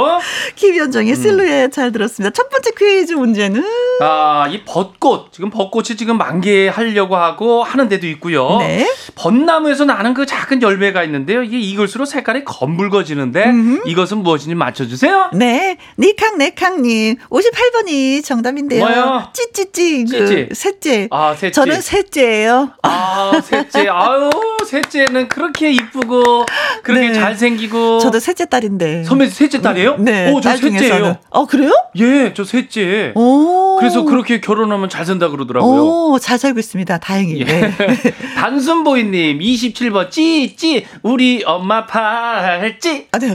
[0.54, 2.32] 김현정의 실루엣 잘 들었습니다.
[2.32, 3.64] 첫 번째 퀴즈 문제는
[4.00, 5.32] 아, 이 벚꽃.
[5.32, 8.58] 지금 벚꽃이 지금 만개하려고 하고 하는 데도 있고요.
[8.58, 8.88] 네.
[9.16, 11.42] 벚나무에서 나는 그 작은 열매가 있는데요.
[11.42, 13.52] 이게 익을수록 색깔이 검붉어지는데
[13.86, 15.30] 이것은 무엇인지 맞춰 주세요.
[15.32, 18.84] 네, 니캉 네캉 님 58번이 정답인데요.
[18.86, 19.28] 뭐요?
[19.32, 20.48] 찌찌찌 그 찌찌.
[20.54, 21.08] 셋째.
[21.10, 21.50] 아, 셋째.
[21.50, 22.70] 저는 셋째예요.
[22.82, 23.88] 아, 셋째.
[23.88, 26.44] 아 유, 셋째는 그렇게 이쁘고,
[26.82, 27.12] 그렇게 네.
[27.14, 27.98] 잘생기고.
[28.00, 29.04] 저도 셋째 딸인데.
[29.04, 29.96] 선배 셋째 딸이에요?
[29.98, 30.30] 네.
[30.32, 30.88] 오, 저딸 중에서는.
[30.88, 31.16] 셋째예요.
[31.30, 31.72] 어 그래요?
[31.96, 33.12] 예, 저 셋째.
[33.14, 33.76] 오.
[33.78, 35.82] 그래서 그렇게 결혼하면 잘 산다 그러더라고요.
[36.12, 36.98] 오, 잘 살고 있습니다.
[36.98, 37.44] 다행히.
[37.44, 37.72] 네.
[38.36, 43.30] 단순보이님 27번 찌찌 우리 엄마 팔찌 아, 네.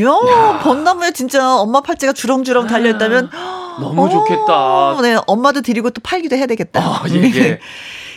[0.00, 3.30] 야, 벚나무에 진짜 엄마 팔찌가 주렁주렁 달려 있다면.
[3.80, 4.98] 너무 오, 좋겠다.
[5.02, 6.80] 네, 엄마도 드리고 또 팔기도 해야 되겠다.
[6.80, 7.60] 아, 예, 예.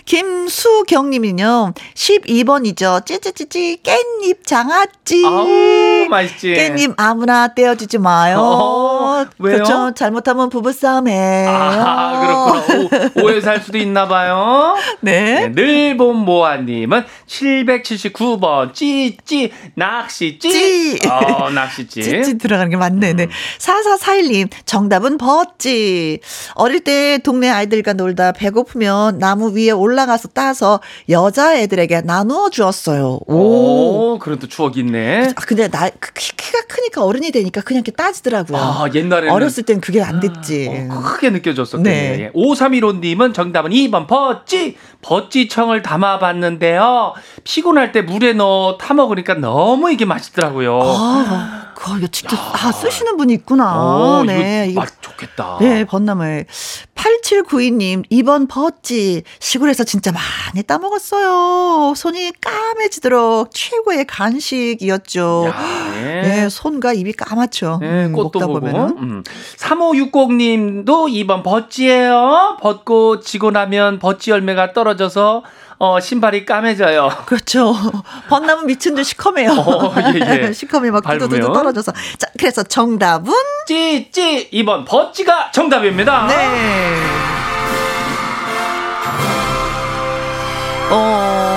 [0.06, 3.06] 김수경님은요, 12번이죠.
[3.06, 5.24] 찌찌찌찌, 깻잎 장아찌.
[5.26, 6.54] 아우 맛있지.
[6.54, 8.40] 깻잎 아무나 떼어주지 마요.
[8.40, 9.56] 어, 왜요?
[9.56, 9.94] 그렇죠.
[9.96, 11.50] 잘못하면 부부싸움해요.
[11.50, 13.12] 아 그렇구나.
[13.16, 14.76] 오, 오해 살 수도 있나 봐요.
[15.02, 15.48] 네.
[15.48, 20.50] 네, 늘봄 모아님은 779번 찌찌 낚시찌.
[20.50, 21.00] 찌.
[21.08, 22.02] 어 낚시찌.
[22.04, 23.14] 찌찌 들어가는 게 맞네.
[23.14, 23.28] 네.
[23.60, 26.20] 4441님, 정답은 버찌.
[26.56, 33.20] 어릴 때 동네 아이들과 놀다 배고프면 나무 위에 올라 가서 따서 여자애들에게 나누어 주었어요.
[33.28, 33.36] 오.
[33.36, 35.30] 오, 그런 또 추억 있네.
[35.36, 38.58] 아, 근데 나, 그 키, 키가 크니까 어른이 되니까 그냥 이렇게 따지더라고요.
[38.58, 40.88] 아, 옛날에는 어렸을 땐 그게 안 됐지.
[40.90, 42.18] 어, 크게 느껴졌었겠네.
[42.18, 42.32] 네.
[42.34, 44.78] 5315님은 정답은 2번 버찌.
[45.02, 47.14] 버찌청을 담아봤는데요.
[47.44, 50.80] 피곤할 때 물에 넣어 타 먹으니까 너무 이게 맛있더라고요.
[50.82, 53.74] 아, 그거 이거 직접, 아, 쓰시는 분이 있구나.
[53.76, 54.67] 어, 네.
[54.70, 55.58] 이거 맛 좋겠다.
[55.62, 56.46] 네, 벚나무에.
[56.94, 59.24] 8792님, 2번 버찌.
[59.39, 61.96] 시골에서 진짜 많이 따먹었어요.
[61.96, 65.46] 손이 까매지도록 최고의 간식이었죠.
[65.48, 66.22] 야, 예.
[66.22, 67.80] 네, 손과 입이 까맣죠.
[67.82, 68.60] 예, 음, 꽃도 보고.
[68.60, 68.98] 보면은.
[69.00, 69.24] 음.
[69.58, 72.58] 3560님도 2번 버찌예요.
[72.62, 75.44] 벚꽃 지고 나면 버찌 열매가 떨어져서
[75.84, 77.10] 어, 신발이 까매져요.
[77.26, 77.74] 그렇죠.
[78.30, 79.50] 벚나무 미친 듯 시커매요.
[79.52, 80.54] 어, 예, 예.
[80.54, 81.02] 시커매 막.
[81.04, 81.91] 두두두 떨어져서.
[82.20, 83.34] 자, 그래서 정답은?
[83.65, 86.28] 찌찌 2번 버찌가 정답입니다.
[86.28, 87.02] 네.
[90.91, 91.51] 어,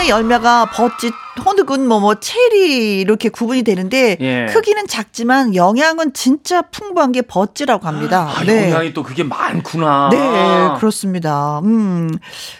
[0.00, 1.12] 벚나무의 열매가 버찌,
[1.44, 4.46] 호두군, 뭐, 뭐, 체리, 이렇게 구분이 되는데, 예.
[4.50, 8.30] 크기는 작지만 영양은 진짜 풍부한 게 버찌라고 합니다.
[8.34, 10.08] 아, 영양이 또 그게 많구나.
[10.10, 11.60] 네, 그렇습니다.
[11.60, 12.10] 음,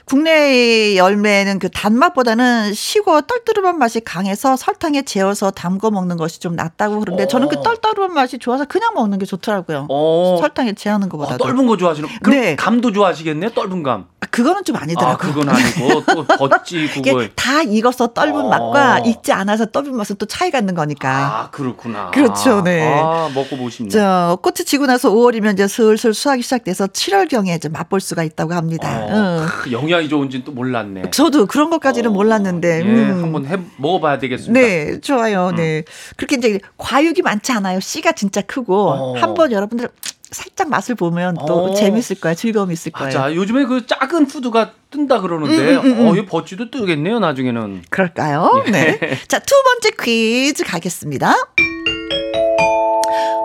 [0.05, 7.01] 국내 열매는 그 단맛보다는 시고 떨떠름한 맛이 강해서 설탕에 재워서 담궈 먹는 것이 좀 낫다고
[7.01, 7.63] 그러는데 저는 그 어.
[7.63, 9.87] 떨떠름한 맛이 좋아서 그냥 먹는 게 좋더라고요.
[9.89, 10.39] 어.
[10.41, 11.45] 설탕에 재하는 아, 것보다도.
[11.45, 12.57] 떫은 거 좋아하시는 그럼 네.
[12.57, 15.33] 감도 좋아하시겠네요 떫은 감 아, 그거는 좀아 아니더라고요.
[15.33, 18.49] 그건 아니고 또 버찌 국을 다 익어서 떫은 어.
[18.49, 21.11] 맛과 익지 않아서 떫은 맛은 또 차이가 있는 거니까.
[21.11, 22.93] 아 그렇구나 그렇죠, 네.
[22.93, 23.57] 아 먹고
[23.91, 29.07] 저 꽃이 지고 나서 5월이면 이제 슬슬 수확이 시작돼서 7월경에 이제 맛볼 수가 있다고 합니다.
[29.09, 29.15] 응.
[29.15, 32.79] 어, 크, 영양이 좋은지는 또 몰랐네 저도 그런 것까지는 어, 몰랐는데.
[32.79, 33.23] 예, 음.
[33.25, 35.53] 한번 해 먹어봐야 되겠습니다 네, 좋아요.
[35.53, 35.85] 네.
[36.17, 37.81] 그렇게 이제 과육이 많지 않아요.
[37.81, 39.19] 씨가 진짜 크고 어.
[39.19, 39.89] 한번 여러분들
[40.31, 41.75] 살짝 맛을 보면 또 어.
[41.75, 42.35] 재밌을 거예요.
[42.35, 43.07] 즐거움이 있을 거예요.
[43.19, 46.07] 맞아 요즘에 그 작은 푸드가 뜬다 그러는데 음, 음, 음, 음.
[46.09, 48.65] 어, 이 버찌도 뜨겠네요 나중에는 그럴까요?
[48.67, 48.71] 예.
[48.71, 49.19] 네.
[49.29, 51.35] 자, 두 번째 퀴즈 가겠습니다.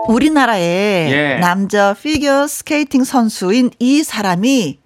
[0.08, 1.34] 우리나라의 예.
[1.40, 4.78] 남자 피겨 스케이팅 선수인 이 사람이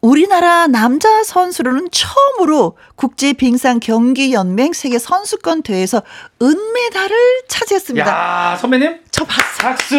[0.00, 6.02] 우리나라 남자 선수로는 처음으로 국제 빙상 경기 연맹 세계 선수권 대회에서
[6.42, 7.16] 은메달을
[7.48, 8.06] 차지했습니다.
[8.06, 9.03] 야, 선배님?
[9.14, 9.54] 저 봤어.
[9.64, 9.96] 박수!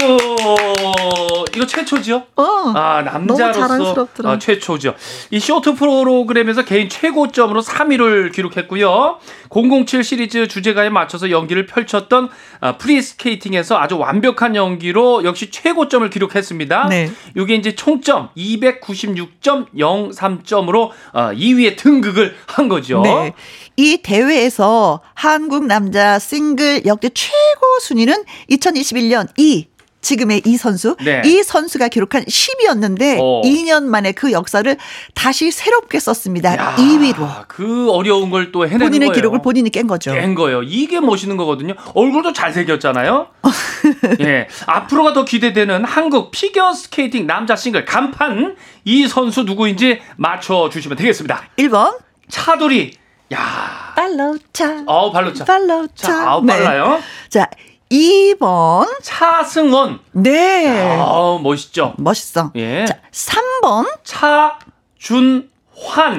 [1.55, 2.23] 이거 최초죠?
[2.35, 2.43] 어.
[2.75, 4.07] 아, 남자로서.
[4.25, 4.93] 아, 최초죠.
[5.31, 9.19] 이 쇼트 프로그램에서 개인 최고점으로 3위를 기록했고요.
[9.49, 12.27] 007 시리즈 주제가에 맞춰서 연기를 펼쳤던
[12.59, 16.87] 아, 프리스케이팅에서 아주 완벽한 연기로 역시 최고점을 기록했습니다.
[16.89, 17.09] 네.
[17.37, 22.99] 이게 이제 총점 296.03점으로 2위에 등극을 한 거죠.
[23.01, 23.31] 네.
[23.77, 29.67] 이 대회에서 한국 남자 싱글 역대 최고 순위는 2021년 이
[30.01, 31.23] 지금의 이 선수, 네.
[31.25, 33.41] 이 선수가 기록한 10위였는데 어.
[33.43, 34.77] 2년 만에 그 역사를
[35.15, 36.55] 다시 새롭게 썼습니다.
[36.55, 39.15] 야, 2위로 그 어려운 걸 또 해내는 본인의 거예요.
[39.15, 40.13] 기록을 본인이 깬 거죠.
[40.13, 40.61] 깬 거예요.
[40.61, 41.73] 이게 멋있는 거거든요.
[41.95, 43.29] 얼굴도 잘생겼잖아요.
[44.21, 44.47] 예.
[44.67, 51.45] 앞으로가 더 기대되는 한국 피겨 스케이팅 남자 싱글 간판 이 선수 누구인지 맞춰 주시면 되겠습니다.
[51.57, 51.97] 1번
[52.29, 52.93] 차돌이.
[53.33, 53.93] 야.
[53.95, 54.83] 팔로차.
[54.85, 55.45] 어우, 발로차.
[55.45, 56.07] 팔로차.
[56.07, 56.99] 자, 아우 빨라요.
[57.29, 57.49] 자,
[57.95, 58.87] 2번.
[59.01, 59.99] 차승원.
[60.11, 60.97] 네.
[60.99, 61.93] 아우, 멋있죠.
[61.97, 62.51] 멋있어.
[62.55, 62.85] 예.
[62.85, 63.87] 자, 3번.
[64.03, 65.49] 차준환.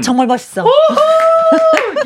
[0.03, 0.65] 정말 멋있어.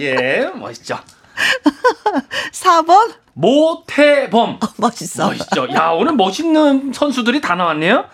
[0.00, 0.98] 예, 멋있죠.
[2.52, 3.14] 4번.
[3.34, 4.58] 모태범.
[4.76, 5.28] 멋있어.
[5.28, 5.68] 멋있죠.
[5.72, 8.04] 야, 오늘 멋있는 선수들이 다 나왔네요.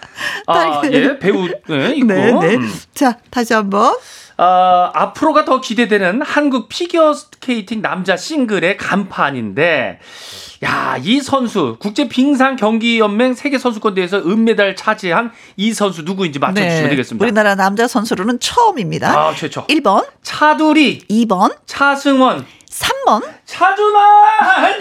[0.47, 0.83] 아.
[0.93, 2.07] 예, 배우, 예, 있고.
[2.07, 2.55] 네, 네.
[2.57, 2.73] 음.
[2.95, 3.97] 자, 다시 한번.
[4.37, 9.99] 아, 앞으로가 더 기대되는 한국 피겨 스케이팅 남자 싱글의 간판인데,
[10.65, 16.39] 야, 이 선수, 국제 빙상 경기 연맹 세계 선수권 대회에서 은메달 차지한 이 선수 누구인지
[16.39, 17.25] 맞춰 주시면 되겠습니다.
[17.25, 17.29] 네.
[17.29, 19.11] 우리나라 남자 선수로는 처음입니다.
[19.11, 19.67] 아, 최초.
[19.67, 24.79] 1번, 차두리, 2번, 차승원, 3번, 차준환,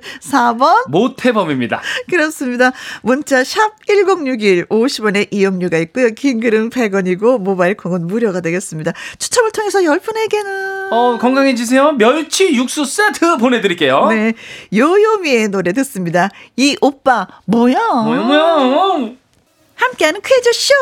[0.22, 0.88] 4번.
[0.88, 1.80] 모태범입니다.
[2.08, 2.72] 그렇습니다.
[3.02, 6.10] 문자 샵 1061, 50원의 이용료가 있고요.
[6.10, 8.92] 긴 글은 100원이고 모바일 콩은 무료가 되겠습니다.
[9.18, 11.92] 추첨을 통해서 10분에게는 어, 건강해지세요.
[11.92, 14.06] 멸치 육수 세트 보내드릴게요.
[14.08, 14.34] 네,
[14.72, 16.30] 요요미의 노래 듣습니다.
[16.56, 17.74] 이 오빠 뭐야?
[18.04, 19.10] 뭐야, 뭐야.
[19.84, 20.74] 함께하는 퀴즈쇼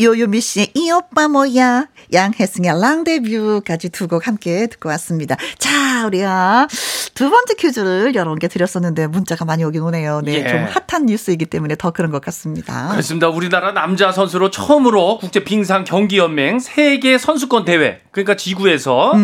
[0.00, 5.36] 요요미 씨의 이 오빠 뭐야 양혜승의 랑데뷰까지 두 곡 함께 듣고 왔습니다.
[5.58, 6.68] 자 우리가
[7.14, 10.20] 두 번째 퀴즈를 여러 개 드렸었는데 문자가 많이 오긴 오네요.
[10.22, 10.48] 네, 예.
[10.48, 12.88] 좀 핫한 뉴스이기 때문에 더 그런 것 같습니다.
[12.90, 13.28] 그렇습니다.
[13.28, 19.14] 우리나라 남자 선수로 처음으로 국제 빙상 경기 연맹 세계 선수권 대회 그러니까 지구에서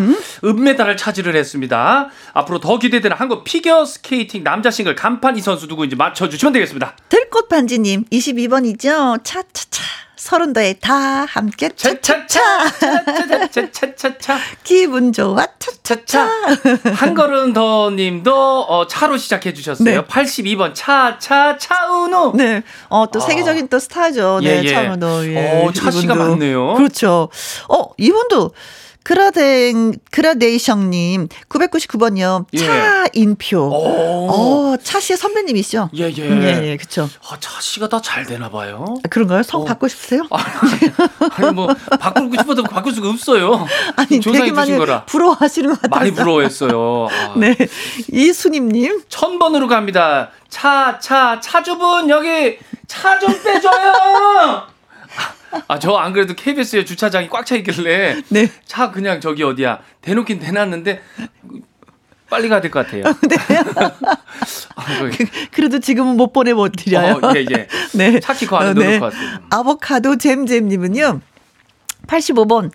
[0.44, 2.08] 은메달을 차지를 했습니다.
[2.32, 6.96] 앞으로 더 기대되는 한국 피겨 스케이팅 남자 싱글 간판 이 선수 누구인지 맞춰 주시면 되겠습니다.
[7.10, 9.19] 들꽃 반지님 22번이죠.
[9.22, 9.82] 차차차
[10.16, 16.28] 서른도에 다 함께 차차차 차차차차차차차 기분 좋아 차차차 차차
[16.94, 19.84] 한 걸음 더 님도 어, 차로 시작해 주셨어요.
[19.84, 20.00] 네.
[20.02, 22.62] 82번 차차 차은우 네.
[22.88, 23.26] 어, 또 아.
[23.26, 24.40] 세계적인 또 스타죠.
[24.42, 24.74] 네, 예, 예.
[24.74, 25.24] 차은우.
[25.26, 25.64] 예.
[25.64, 26.14] 어, 차 씨가.
[26.14, 26.74] 많네요.
[26.74, 27.28] 그렇죠.
[27.68, 28.52] 어, 이분도
[29.02, 32.44] 그라덴, 그라데이션님, 999번이요.
[32.52, 32.58] 예.
[32.58, 33.58] 차인표.
[33.58, 34.28] 오.
[34.30, 35.90] 어, 차 씨의 선배님이시죠?
[35.96, 36.18] 예, 예.
[36.18, 37.08] 예, 예, 그쵸.
[37.28, 38.84] 아, 차 씨가 다 잘 되나 봐요.
[39.04, 39.42] 아, 그런가요?
[39.42, 39.64] 성 어.
[39.64, 40.22] 받고 싶으세요?
[40.30, 41.68] 아니 뭐
[42.00, 43.66] 바꾸고 싶어도 바꿀 수가 없어요.
[43.96, 45.04] 아니, 되게 많이 거라.
[45.04, 45.98] 부러워하시는 것 같아요.
[45.98, 47.08] 많이 부러워했어요.
[47.10, 47.56] 아, 네.
[48.12, 49.02] 이수님님.
[49.08, 50.30] 천 번으로 갑니다.
[50.48, 54.66] 차, 차, 차주분 여기 차 좀 빼줘요.
[55.68, 58.50] 아, 저 안 그래도 KBS에 주차장이 꽉 차 있길래 네.
[58.64, 61.00] 차 그냥 저기 어디야 대놓긴 대놨는데
[62.28, 63.02] 빨리 가야 될 것 같아요.
[63.28, 63.36] 네.
[64.76, 67.18] 아, 그, 그래도 지금은 못 보내못 드려요.
[67.22, 67.66] 어, 예, 예.
[67.94, 68.20] 네.
[68.20, 69.38] 차 키고 안에 어, 넣을 것 같아요.
[69.50, 71.20] 아보카도 잼잼님은요.
[72.10, 72.70] 85번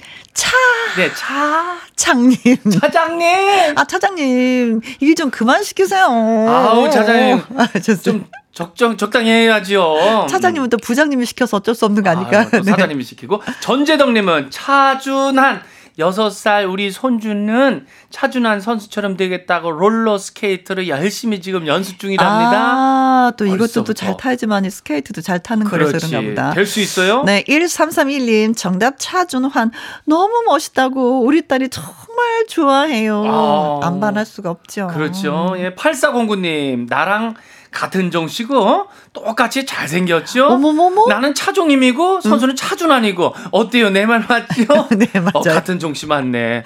[0.96, 2.38] 네, 차, 차장님.
[2.80, 3.78] 차장님.
[3.78, 6.06] 아 차장님 일 좀 그만 시키세요.
[6.06, 7.42] 아우, 차장님.
[7.58, 10.28] 아, 저, 좀좀 적정 적당히 해야지요.
[10.30, 12.40] 차장님은 또 부장님이 시켜서 어쩔 수 없는 거 아닐까?
[12.40, 12.72] 아유, 또 네.
[12.72, 15.62] 사장님이 시키고 전재덕님은 차준한
[15.98, 22.52] 여섯 살 우리 손주는 차준환 선수처럼 되겠다고 롤러 스케이트를 열심히 지금 연습 중이랍니다.
[22.54, 23.94] 아, 또 이것도 또.
[23.94, 26.08] 잘 타야지만 스케이트도 잘 타는 거라서 그렇지.
[26.10, 26.54] 그런가 보다.
[26.54, 27.24] 될 수 있어요?
[27.24, 29.72] 네, 1331님 정답 차준환
[30.06, 33.24] 너무 멋있다고 우리 딸이 정말 좋아해요.
[33.26, 33.80] 아.
[33.84, 34.88] 안 반할 수가 없죠.
[34.94, 35.54] 그렇죠.
[35.58, 37.36] 예, 8409님 나랑
[37.76, 40.48] 같은 종씨고 똑같이 잘생겼죠?
[40.48, 41.08] 어머머머.
[41.10, 43.90] 나는 차종임이고 선수는 차준환이고 어때요?
[43.90, 44.88] 내 말 맞죠?
[44.98, 45.32] 네, 맞아요.
[45.34, 46.64] 어, 같은 종씨 맞네.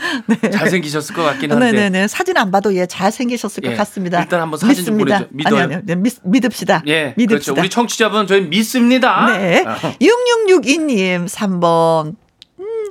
[0.53, 1.71] 잘생기셨을 것 같긴 한데.
[1.71, 2.07] 네네네.
[2.07, 4.21] 사진 안 봐도 예, 잘생기셨을 예, 것 같습니다.
[4.21, 5.17] 일단 한번 사진 좀 믿습니다.
[5.19, 5.29] 보내줘.
[5.31, 5.63] 믿어요?
[5.63, 6.83] 아니, 아니, 네, 믿, 믿읍시다.
[6.87, 7.53] 예, 믿읍시다.
[7.53, 7.59] 그렇죠.
[7.59, 9.25] 우리 청취자분 저희 믿습니다.
[9.37, 9.63] 네.
[9.65, 9.75] 어.
[9.99, 12.15] 6662님 3번.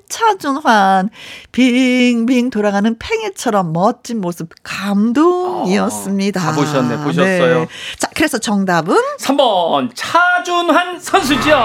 [0.09, 1.11] 음, 차준환
[1.53, 6.41] 빙빙 돌아가는 팽이처럼 멋진 모습 감동이었습니다.
[6.41, 7.67] 어, 다 보셨네, 보셨어요.
[7.99, 11.59] 자, 그래서 정답은 3번 차준환 선수죠.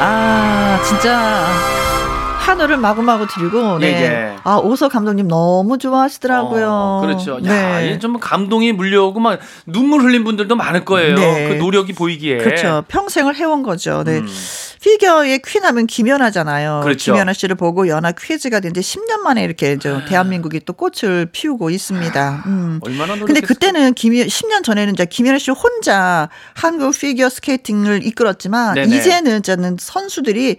[0.00, 1.46] 아, 진짜
[2.48, 3.86] 찬호를 마구마구 드리고, 네.
[3.88, 4.36] 예, 예.
[4.42, 6.66] 아, 오서 감독님 너무 좋아하시더라고요.
[6.70, 7.34] 어, 그렇죠.
[7.44, 7.92] 야, 네.
[7.92, 11.14] 이좀 감동이 물려오고 막 눈물 흘린 분들도 많을 거예요.
[11.14, 11.48] 네.
[11.48, 12.38] 그 노력이 보이기에.
[12.38, 12.84] 그렇죠.
[12.88, 14.02] 평생을 해온 거죠.
[14.02, 14.20] 네.
[14.20, 14.26] 음.
[14.82, 16.80] 피겨의 퀸하면 김연아잖아요.
[16.84, 17.12] 그렇죠.
[17.12, 19.78] 김연아 씨를 보고 연아 퀴즈가 된 지 10년 만에 이렇게 아.
[19.80, 22.42] 저 대한민국이 또 꽃을 피우고 있습니다.
[22.46, 22.80] 음.
[22.82, 23.16] 얼마나?
[23.16, 28.96] 근데 그때는 김 10년 전에는 이제 김연아 씨 혼자 한국 피겨 스케이팅을 이끌었지만 네네.
[28.96, 30.56] 이제는 저는 선수들이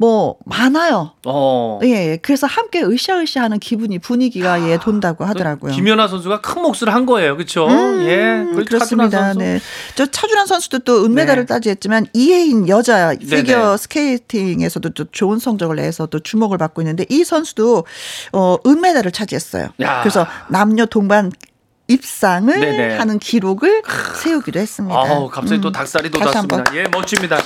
[0.00, 1.12] 뭐 많아요.
[1.26, 1.78] 어.
[1.82, 2.16] 예, 예.
[2.16, 5.72] 그래서 함께 으쌰으쌰하는 기분이 분위기가 예 돈다고 하더라고요.
[5.74, 7.36] 김연아 선수가 큰 몫을 한 거예요.
[7.36, 7.68] 그렇죠?
[7.68, 8.38] 예.
[8.38, 9.34] 음, 차준환 그렇습니다.
[9.34, 9.60] 네.
[9.96, 11.46] 저 차준환 선수도 또 은메달을 네.
[11.46, 13.76] 따지했지만 이혜인 여자 피겨 네네.
[13.76, 17.84] 스케이팅에서도 또 좋은 성적을 내서 또 주목을 받고 있는데 이 선수도
[18.32, 19.68] 어 은메달을 차지했어요.
[19.82, 20.00] 야.
[20.00, 21.30] 그래서 남녀 동반
[21.90, 22.96] 입상을 네네.
[22.96, 23.82] 하는 기록을
[24.22, 24.96] 세우기도 했습니다.
[24.96, 25.72] 아우, 갑자기 또 음.
[25.72, 26.64] 닭살이 다시 돋았습니다.
[26.76, 27.38] 예, 멋집니다.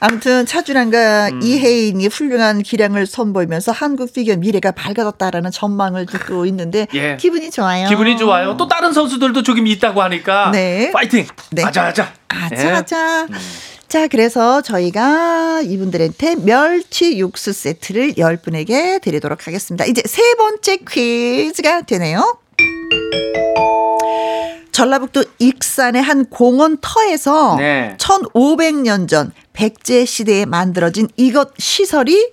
[0.00, 1.40] 아무튼 차준환과 음.
[1.42, 7.16] 이혜인이 훌륭한 기량을 선보이면서 한국 피겨 미래가 밝아졌다라는 전망을 듣고 있는데 예.
[7.16, 7.88] 기분이 좋아요.
[7.88, 8.56] 기분이 좋아요.
[8.56, 10.90] 또 다른 선수들도 조금 있다고 하니까 네.
[10.92, 11.26] 파이팅.
[11.50, 11.64] 네.
[11.64, 12.12] 아자 아자.
[12.28, 12.70] 아자 예.
[12.72, 13.26] 아자.
[13.88, 19.84] 자, 그래서 저희가 이분들한테 멸치 육수 세트를 10분에게 드리도록 하겠습니다.
[19.84, 22.38] 이제 세 번째 퀴즈가 되네요.
[24.76, 27.96] 전라북도 익산의 한 공원 터에서 네.
[27.96, 32.32] 1500년 전 백제 시대에 만들어진 이것 시설이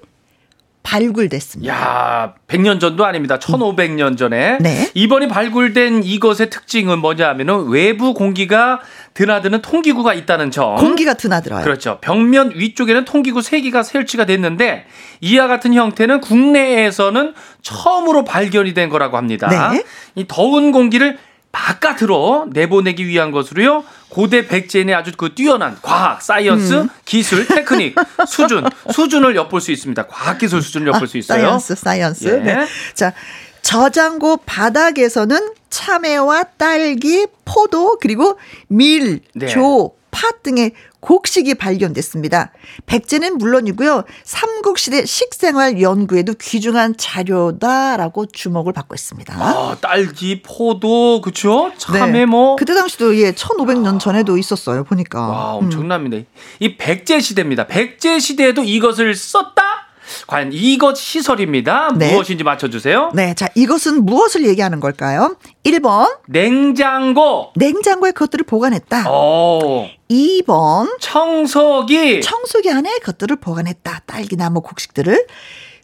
[0.83, 1.73] 발굴됐습니다.
[1.73, 3.39] 야, 100년 전도 아닙니다.
[3.39, 4.57] 1500년 전에.
[4.59, 4.91] 네.
[4.93, 8.81] 이번에 발굴된 이것의 특징은 뭐냐 하면은 외부 공기가
[9.13, 10.75] 드나드는 통기구가 있다는 점.
[10.75, 11.63] 공기가 드나들어요.
[11.63, 11.99] 그렇죠.
[12.01, 14.85] 벽면 위쪽에는 통기구 3개가 설치가 됐는데
[15.21, 19.47] 이와 같은 형태는 국내에서는 처음으로 발견이 된 거라고 합니다.
[19.47, 19.85] 네.
[20.15, 21.17] 이 더운 공기를
[21.53, 23.85] 바깥으로 내보내기 위한 것으로요.
[24.09, 26.89] 고대 백제인의 아주 그 뛰어난 과학, science, 음.
[27.05, 27.95] 기술, 테크닉,
[28.27, 30.07] 수준, 수준을 엿볼 수 있습니다.
[30.07, 31.41] 과학 기술 수준을 엿볼 수 있어요.
[31.41, 32.27] science, science.
[32.27, 32.43] 예.
[32.43, 32.67] 네.
[32.95, 33.13] 자,
[33.61, 38.37] 저장고 바닥에서는 참외와 딸기, 포도, 그리고
[38.67, 39.47] 밀, 네.
[39.47, 40.73] 조, 팥 등의
[41.03, 42.51] 곡식이 발견됐습니다.
[42.85, 44.05] 백제는 물론이고요.
[44.23, 49.33] 삼국시대 식생활 연구에도 귀중한 자료다라고 주목을 받고 있습니다.
[49.35, 51.73] 아, 딸기, 포도, 그쵸?
[51.77, 52.25] 참외 네.
[52.25, 52.55] 뭐.
[52.55, 54.85] 그때 당시도 예, 1500년 전에도 있었어요.
[54.85, 55.19] 보니까.
[55.27, 55.65] 와, 음.
[55.65, 56.25] 엄청납니다.
[56.59, 57.67] 이 백제 시대입니다.
[57.67, 59.82] 백제 시대에도 이것을 썼다?
[60.27, 61.91] 과연 이것 시설입니다.
[61.95, 62.13] 네.
[62.13, 63.11] 무엇인지 맞춰주세요.
[63.13, 65.35] 네, 자, 이것은 무엇을 얘기하는 걸까요?
[65.63, 67.51] 1번, 냉장고.
[67.55, 69.05] 냉장고에 그것들을 보관했다.
[69.07, 69.89] 어.
[70.09, 72.21] 2번, 청소기.
[72.21, 74.01] 청소기 안에 것들을 보관했다.
[74.05, 75.25] 딸기나 뭐 곡식들을.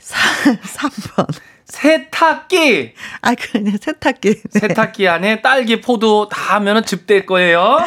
[0.02, 1.28] 3번.
[1.70, 2.94] 세탁기.
[3.22, 4.30] 아, 그냥 세탁기.
[4.30, 4.60] 네.
[4.60, 7.80] 세탁기 안에 딸기, 포도 다 하면은 즙될 거예요.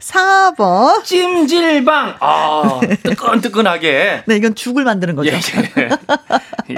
[0.00, 1.04] 4번.
[1.04, 2.16] 찜질방.
[2.20, 4.24] 아, 뜨끈뜨끈하게.
[4.26, 5.30] 네, 이건 죽을 만드는 거죠.
[5.30, 5.40] 예,
[5.78, 5.88] 예.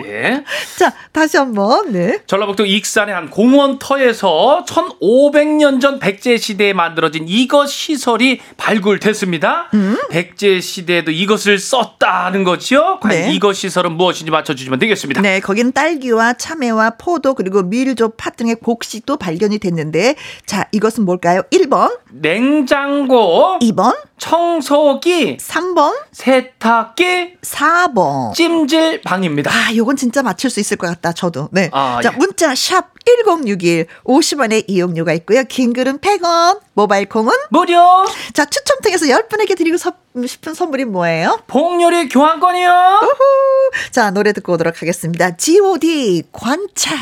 [0.05, 0.45] 예.
[0.79, 1.93] 자, 다시 한 번.
[1.93, 2.21] 네.
[2.27, 9.71] 전라북도 익산의 한 공원터에서 1500년 전 백제 시대에 만들어진 이것 시설이 발굴됐습니다.
[9.75, 9.97] 음?
[10.11, 12.99] 백제 시대에도 이것을 썼다는 거지요.
[13.01, 13.33] 과연 네.
[13.33, 15.23] 이것 시설은 무엇인지 맞춰 주시면 되겠습니다.
[15.23, 20.17] 네, 거기는 딸기와 참외와 포도 그리고 밀조 팥 등의 곡식도 발견이 됐는데
[20.47, 21.43] 자, 이것은 뭘까요?
[21.51, 28.35] 1번, 냉장고, 2번, 청소기, 3번, 세탁기, 4번.
[28.35, 29.51] 찜질방입니다.
[29.51, 31.49] 아, 요건 진짜 맞출 수 있을 것 같다, 저도.
[31.53, 31.71] 네.
[31.73, 32.17] 아, 자, 예.
[32.17, 35.45] 문자 샵 1061, 50원의 이용료가 있고요.
[35.45, 37.33] 긴 글은 100원, 모바일 콩은?
[37.51, 39.93] 무료 자, 추첨 통해서 10분에게 드리고 서-
[40.27, 41.41] 싶은 선물이 뭐예요?
[41.47, 42.71] 복요리 교환권이요.
[43.03, 43.91] 우후.
[43.91, 45.37] 자, 노래 듣고 오도록 하겠습니다.
[45.37, 46.25] G.O.D.
[46.33, 46.97] 관찰.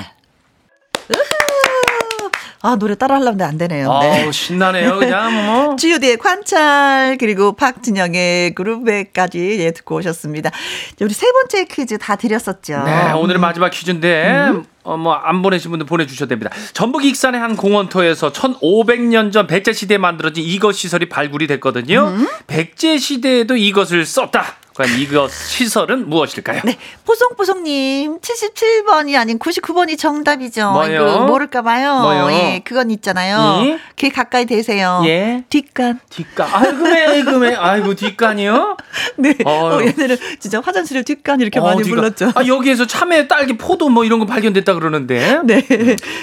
[1.11, 2.31] 우후.
[2.65, 3.99] 아, 노래 따라 하려는데 안 되네요.
[4.01, 4.23] 네.
[4.25, 4.99] 아우 신나네요.
[5.01, 5.75] 그냥 뭐.
[5.77, 10.51] G.O.D의 관찰 그리고 박진영의 그룹에까지 예, 듣고 오셨습니다.
[10.51, 10.57] 자,
[11.05, 12.85] 우리 세 번째 퀴즈 다 드렸었죠.
[12.85, 13.43] 네, 오늘은 음.
[13.43, 14.53] 마지막 퀴즈인데
[14.85, 16.51] 어, 뭐 안 보내신 분들 보내주셔도 됩니다.
[16.73, 22.09] 전북 익산의 한 공원터에서 1500년 전 백제 시대에 만들어진 이것 시설이 발굴이 됐거든요.
[22.09, 22.29] 음.
[22.47, 24.57] 백제 시대에도 이것을 썼다.
[24.75, 26.63] 과연 이것 시설은 무엇일까요?
[26.65, 30.73] 네, 포송포송님 77번이 아닌 99번이 정답이죠.
[30.73, 31.27] 뭐요?
[31.27, 32.01] 모를까봐요.
[32.01, 32.33] 뭐요?
[32.33, 33.67] 예, 그건 있잖아요.
[33.67, 33.79] 예?
[33.97, 35.03] 귀 가까이 대세요.
[35.05, 35.45] 예.
[35.51, 36.01] 뒷간.
[36.09, 36.49] 뒷간.
[36.51, 38.77] 아이고 왜, 아이고 뒷간이요?
[39.19, 39.35] 네.
[39.45, 41.97] 어, 얘네는 진짜 화장실을 뒷간 이렇게 어, 많이 뒷간.
[41.97, 42.33] 불렀죠.
[42.35, 45.41] 아 여기에서 참외, 딸기, 포도 뭐 이런 거 발견됐다 그러는데.
[45.45, 45.63] 네.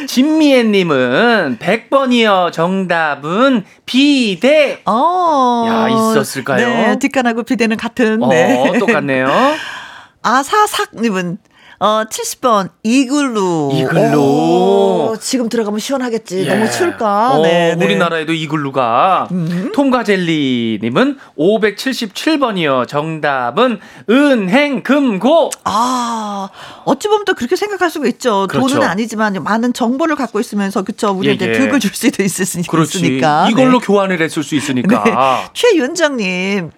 [0.08, 2.52] 진미애님은 100번이요.
[2.52, 4.82] 정답은 비대.
[4.86, 5.66] 어.
[5.68, 6.68] 야, 있었을까요?
[6.68, 8.22] 네, 뒷간하고 비대는 같은.
[8.24, 8.39] 어, 네.
[8.80, 9.30] 똑같네요.
[10.22, 11.38] 아사삭님은
[11.82, 13.70] 어, 70번, 이글루.
[13.74, 14.20] 이글루.
[14.20, 16.46] 오, 지금 들어가면 시원하겠지.
[16.46, 16.54] 예.
[16.54, 17.38] 너무 추울까?
[17.38, 17.86] 어, 네, 네.
[17.86, 19.30] 우리나라에도 이글루가
[19.74, 22.86] 톰가젤리님은 577번이요.
[22.86, 25.52] 정답은 은행금고.
[25.64, 26.50] 아,
[26.84, 28.48] 어찌 보면 또 그렇게 생각할 수가 있죠.
[28.50, 28.68] 그렇죠.
[28.76, 31.12] 돈은 아니지만 많은 정보를 갖고 있으면서, 그쵸.
[31.12, 31.60] 우리한테 예, 예.
[31.60, 32.70] 득을 줄 수도 있으니까.
[32.70, 33.00] 그렇지.
[33.00, 33.86] 이걸로 네.
[33.86, 35.04] 교환을 했을 수 있으니까.
[35.06, 35.14] 네.
[35.54, 36.72] 최윤정님,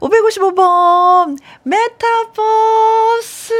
[0.00, 3.54] 555번, 메타버스.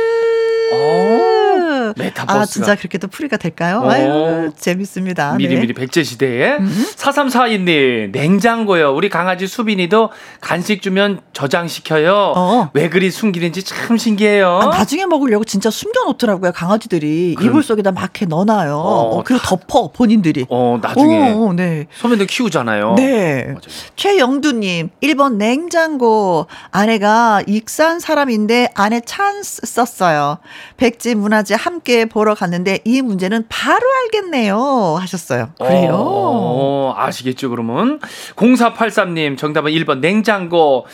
[0.75, 2.41] 오, 메타버스가.
[2.41, 3.83] 아, 진짜 그렇게 또 풀이가 될까요?
[3.85, 3.89] 오.
[3.91, 5.35] 아유, 재밌습니다.
[5.37, 5.61] 미리 네.
[5.61, 6.59] 미리 백제 시대에
[6.97, 8.93] 4342님 냉장고요.
[8.95, 10.11] 우리 강아지 수빈이도
[10.41, 12.33] 간식 주면 저장시켜요.
[12.37, 12.71] 어.
[12.75, 14.59] 왜 그리 숨기는지 참 신기해요.
[14.63, 17.35] 아, 나중에 먹으려고 진짜 숨겨놓더라고요, 강아지들이.
[17.37, 18.77] 그럼- 이불 속에다 막 이렇게 넣어놔요.
[18.77, 20.47] 어, 어, 그리고 덮어, 본인들이.
[20.49, 21.87] 어 나중에 오, 네.
[21.93, 22.95] 소면도 키우잖아요.
[22.97, 23.45] 네.
[23.45, 23.59] 맞아요.
[23.97, 26.47] 최영두님, 1번 냉장고.
[26.71, 30.39] 아내가 익산 사람인데 아내 찬스 썼어요.
[30.77, 34.97] 백지 문화재 함께 보러 갔는데 이 문제는 바로 알겠네요.
[35.01, 35.51] 하셨어요.
[35.59, 35.95] 그래요?
[35.97, 38.01] 어, 아시겠죠, 그러면?
[38.37, 40.87] 0483님, 정답은 1번 냉장고.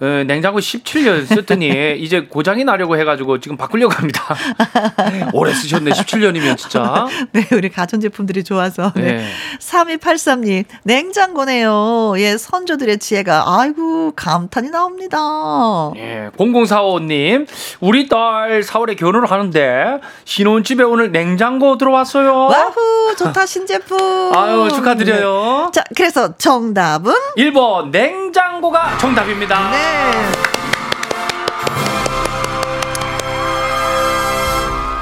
[0.00, 4.22] 어, 냉장고 17년 썼더니 이제 고장이 나려고 해가지고 지금 바꾸려고 합니다.
[5.34, 7.06] 오래 쓰셨네, 17년이면 진짜.
[7.32, 8.92] 네, 우리 가전제품들이 좋아서.
[8.94, 9.02] 네.
[9.02, 9.28] 네.
[9.58, 12.14] 3283님, 냉장고네요.
[12.18, 15.18] 예, 선조들의 지혜가, 아이고, 감탄이 나옵니다.
[15.96, 17.46] 예, 0045님,
[17.80, 22.32] 우리 딸 4월에 결혼을 하는데 신혼집에 오늘 냉장고 들어왔어요.
[22.32, 23.98] 와후, 좋다, 신제품.
[24.36, 25.66] 아유, 축하드려요.
[25.66, 25.70] 네.
[25.72, 27.12] 자, 그래서 정답은?
[27.36, 29.70] 1번 냉장고가 정답입니다.
[29.70, 29.87] 네.
[29.88, 30.57] Aê!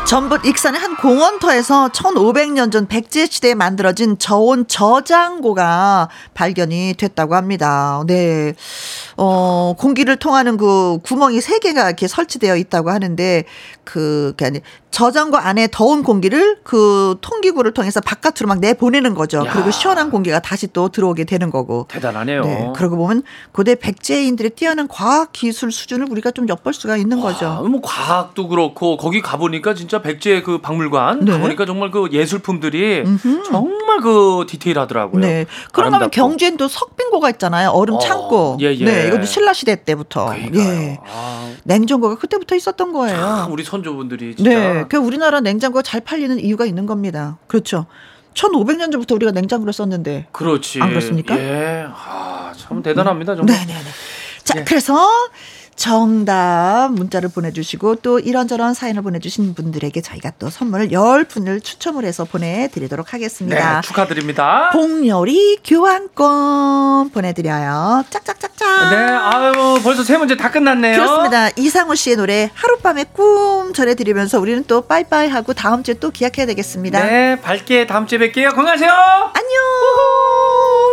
[0.07, 8.05] 전북 익산의 한 공원터에서 1500년 전 백제 시대에 만들어진 저온 저장고가 발견이 됐다고 합니다.
[8.07, 8.55] 네.
[9.17, 13.45] 어, 공기를 통하는 그 구멍이 세 개가 이렇게 설치되어 있다고 하는데
[13.83, 14.61] 그, 그 아니
[14.97, 19.45] 저장고 안에 더운 공기를 그 통기구를 통해서 바깥으로 막 내보내는 거죠.
[19.45, 19.53] 야.
[19.53, 21.87] 그리고 시원한 공기가 다시 또 들어오게 되는 거고.
[21.89, 22.43] 대단하네요.
[22.43, 22.73] 네.
[22.75, 27.67] 그러고 보면 고대 백제인들의 뛰어난 과학 기술 수준을 우리가 좀 엿볼 수가 있는 아, 거죠.
[27.69, 31.33] 뭐 과학도 그렇고 거기 가보니까 진짜 백제 그 박물관 네.
[31.33, 33.05] 가보니까 정말 그 예술품들이
[33.47, 35.21] 정말 그 디테일하더라고요.
[35.21, 35.47] 네.
[36.11, 37.71] 경주엔 또 석빙고가 있잖아요.
[37.71, 38.59] 얼음 어, 창고.
[38.61, 38.85] 예, 예.
[38.85, 39.09] 네.
[39.09, 40.27] 이것도 신라 시대 때부터.
[40.27, 40.63] 그러니까요.
[40.63, 40.99] 예.
[41.07, 43.49] 아, 냉장고가 그때부터 있었던 참 거예요.
[43.51, 44.85] 우리 선조분들이 진짜 네.
[44.89, 47.39] 그 우리나라 냉장고가 잘 팔리는 이유가 있는 겁니다.
[47.47, 47.87] 그렇죠.
[48.35, 50.27] 1500년 전부터 우리가 냉장고를 썼는데.
[50.33, 50.83] 그렇지.
[50.83, 51.39] 안 그렇습니까?
[51.39, 51.87] 예.
[51.89, 53.35] 아, 참 대단합니다.
[53.37, 53.57] 정말.
[53.57, 53.91] 네 네 네.
[54.45, 54.65] 자, 예.
[54.65, 54.95] 그래서
[55.77, 63.13] 정답 문자를 보내주시고 또 이런저런 사연을 보내주신 분들에게 저희가 또 선물을 10분을 추첨을 해서 보내드리도록
[63.13, 63.75] 하겠습니다.
[63.77, 64.71] 네, 축하드립니다.
[64.73, 68.05] 복요리 교환권 보내드려요.
[68.11, 68.91] 짝짝짝짝.
[68.91, 70.97] 네, 아유, 벌써 세 문제 다 끝났네요.
[70.97, 71.51] 그렇습니다.
[71.57, 77.05] 이상우 씨의 노래 하룻밤의 꿈 전해드리면서 우리는 또 빠이빠이 하고 다음 주에 또 기약해야 되겠습니다.
[77.05, 78.55] 네, 밝게 다음 주에 뵐게요.
[78.55, 78.91] 건강하세요.
[78.91, 80.86] 안녕.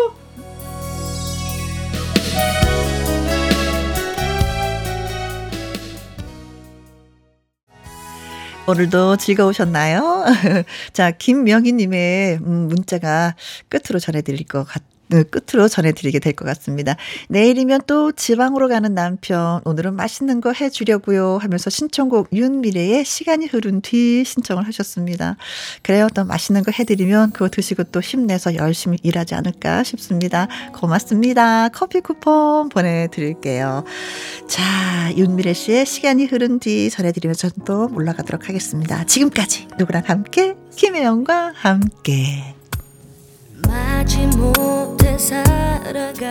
[8.65, 10.23] 오늘도 즐거우셨나요?
[10.93, 13.35] 자, 김명희님의 음, 문자가
[13.67, 14.81] 끝으로 전해드릴 것 같.
[14.81, 14.92] 네,
[15.29, 16.95] 끝으로 전해드리게 될 것 같습니다.
[17.29, 24.23] 내일이면 또 지방으로 가는 남편, 오늘은 맛있는 거 해주려고요 하면서 신청곡 윤미래의 시간이 흐른 뒤
[24.25, 25.37] 신청을 하셨습니다.
[25.83, 26.07] 그래요.
[26.15, 30.47] 또 맛있는 거 해드리면 그거 드시고 또 힘내서 열심히 일하지 않을까 싶습니다.
[30.73, 31.69] 고맙습니다.
[31.69, 33.83] 커피 쿠폰 보내드릴게요.
[34.47, 34.63] 자,
[35.15, 39.05] 윤미래 씨의 시간이 흐른 뒤 전해드리면서 저는 또 올라가도록 하겠습니다.
[39.05, 40.55] 지금까지 누구랑 함께?
[40.75, 42.62] 김혜영과 함께.
[43.67, 46.23] 마지 못해 살아가겠지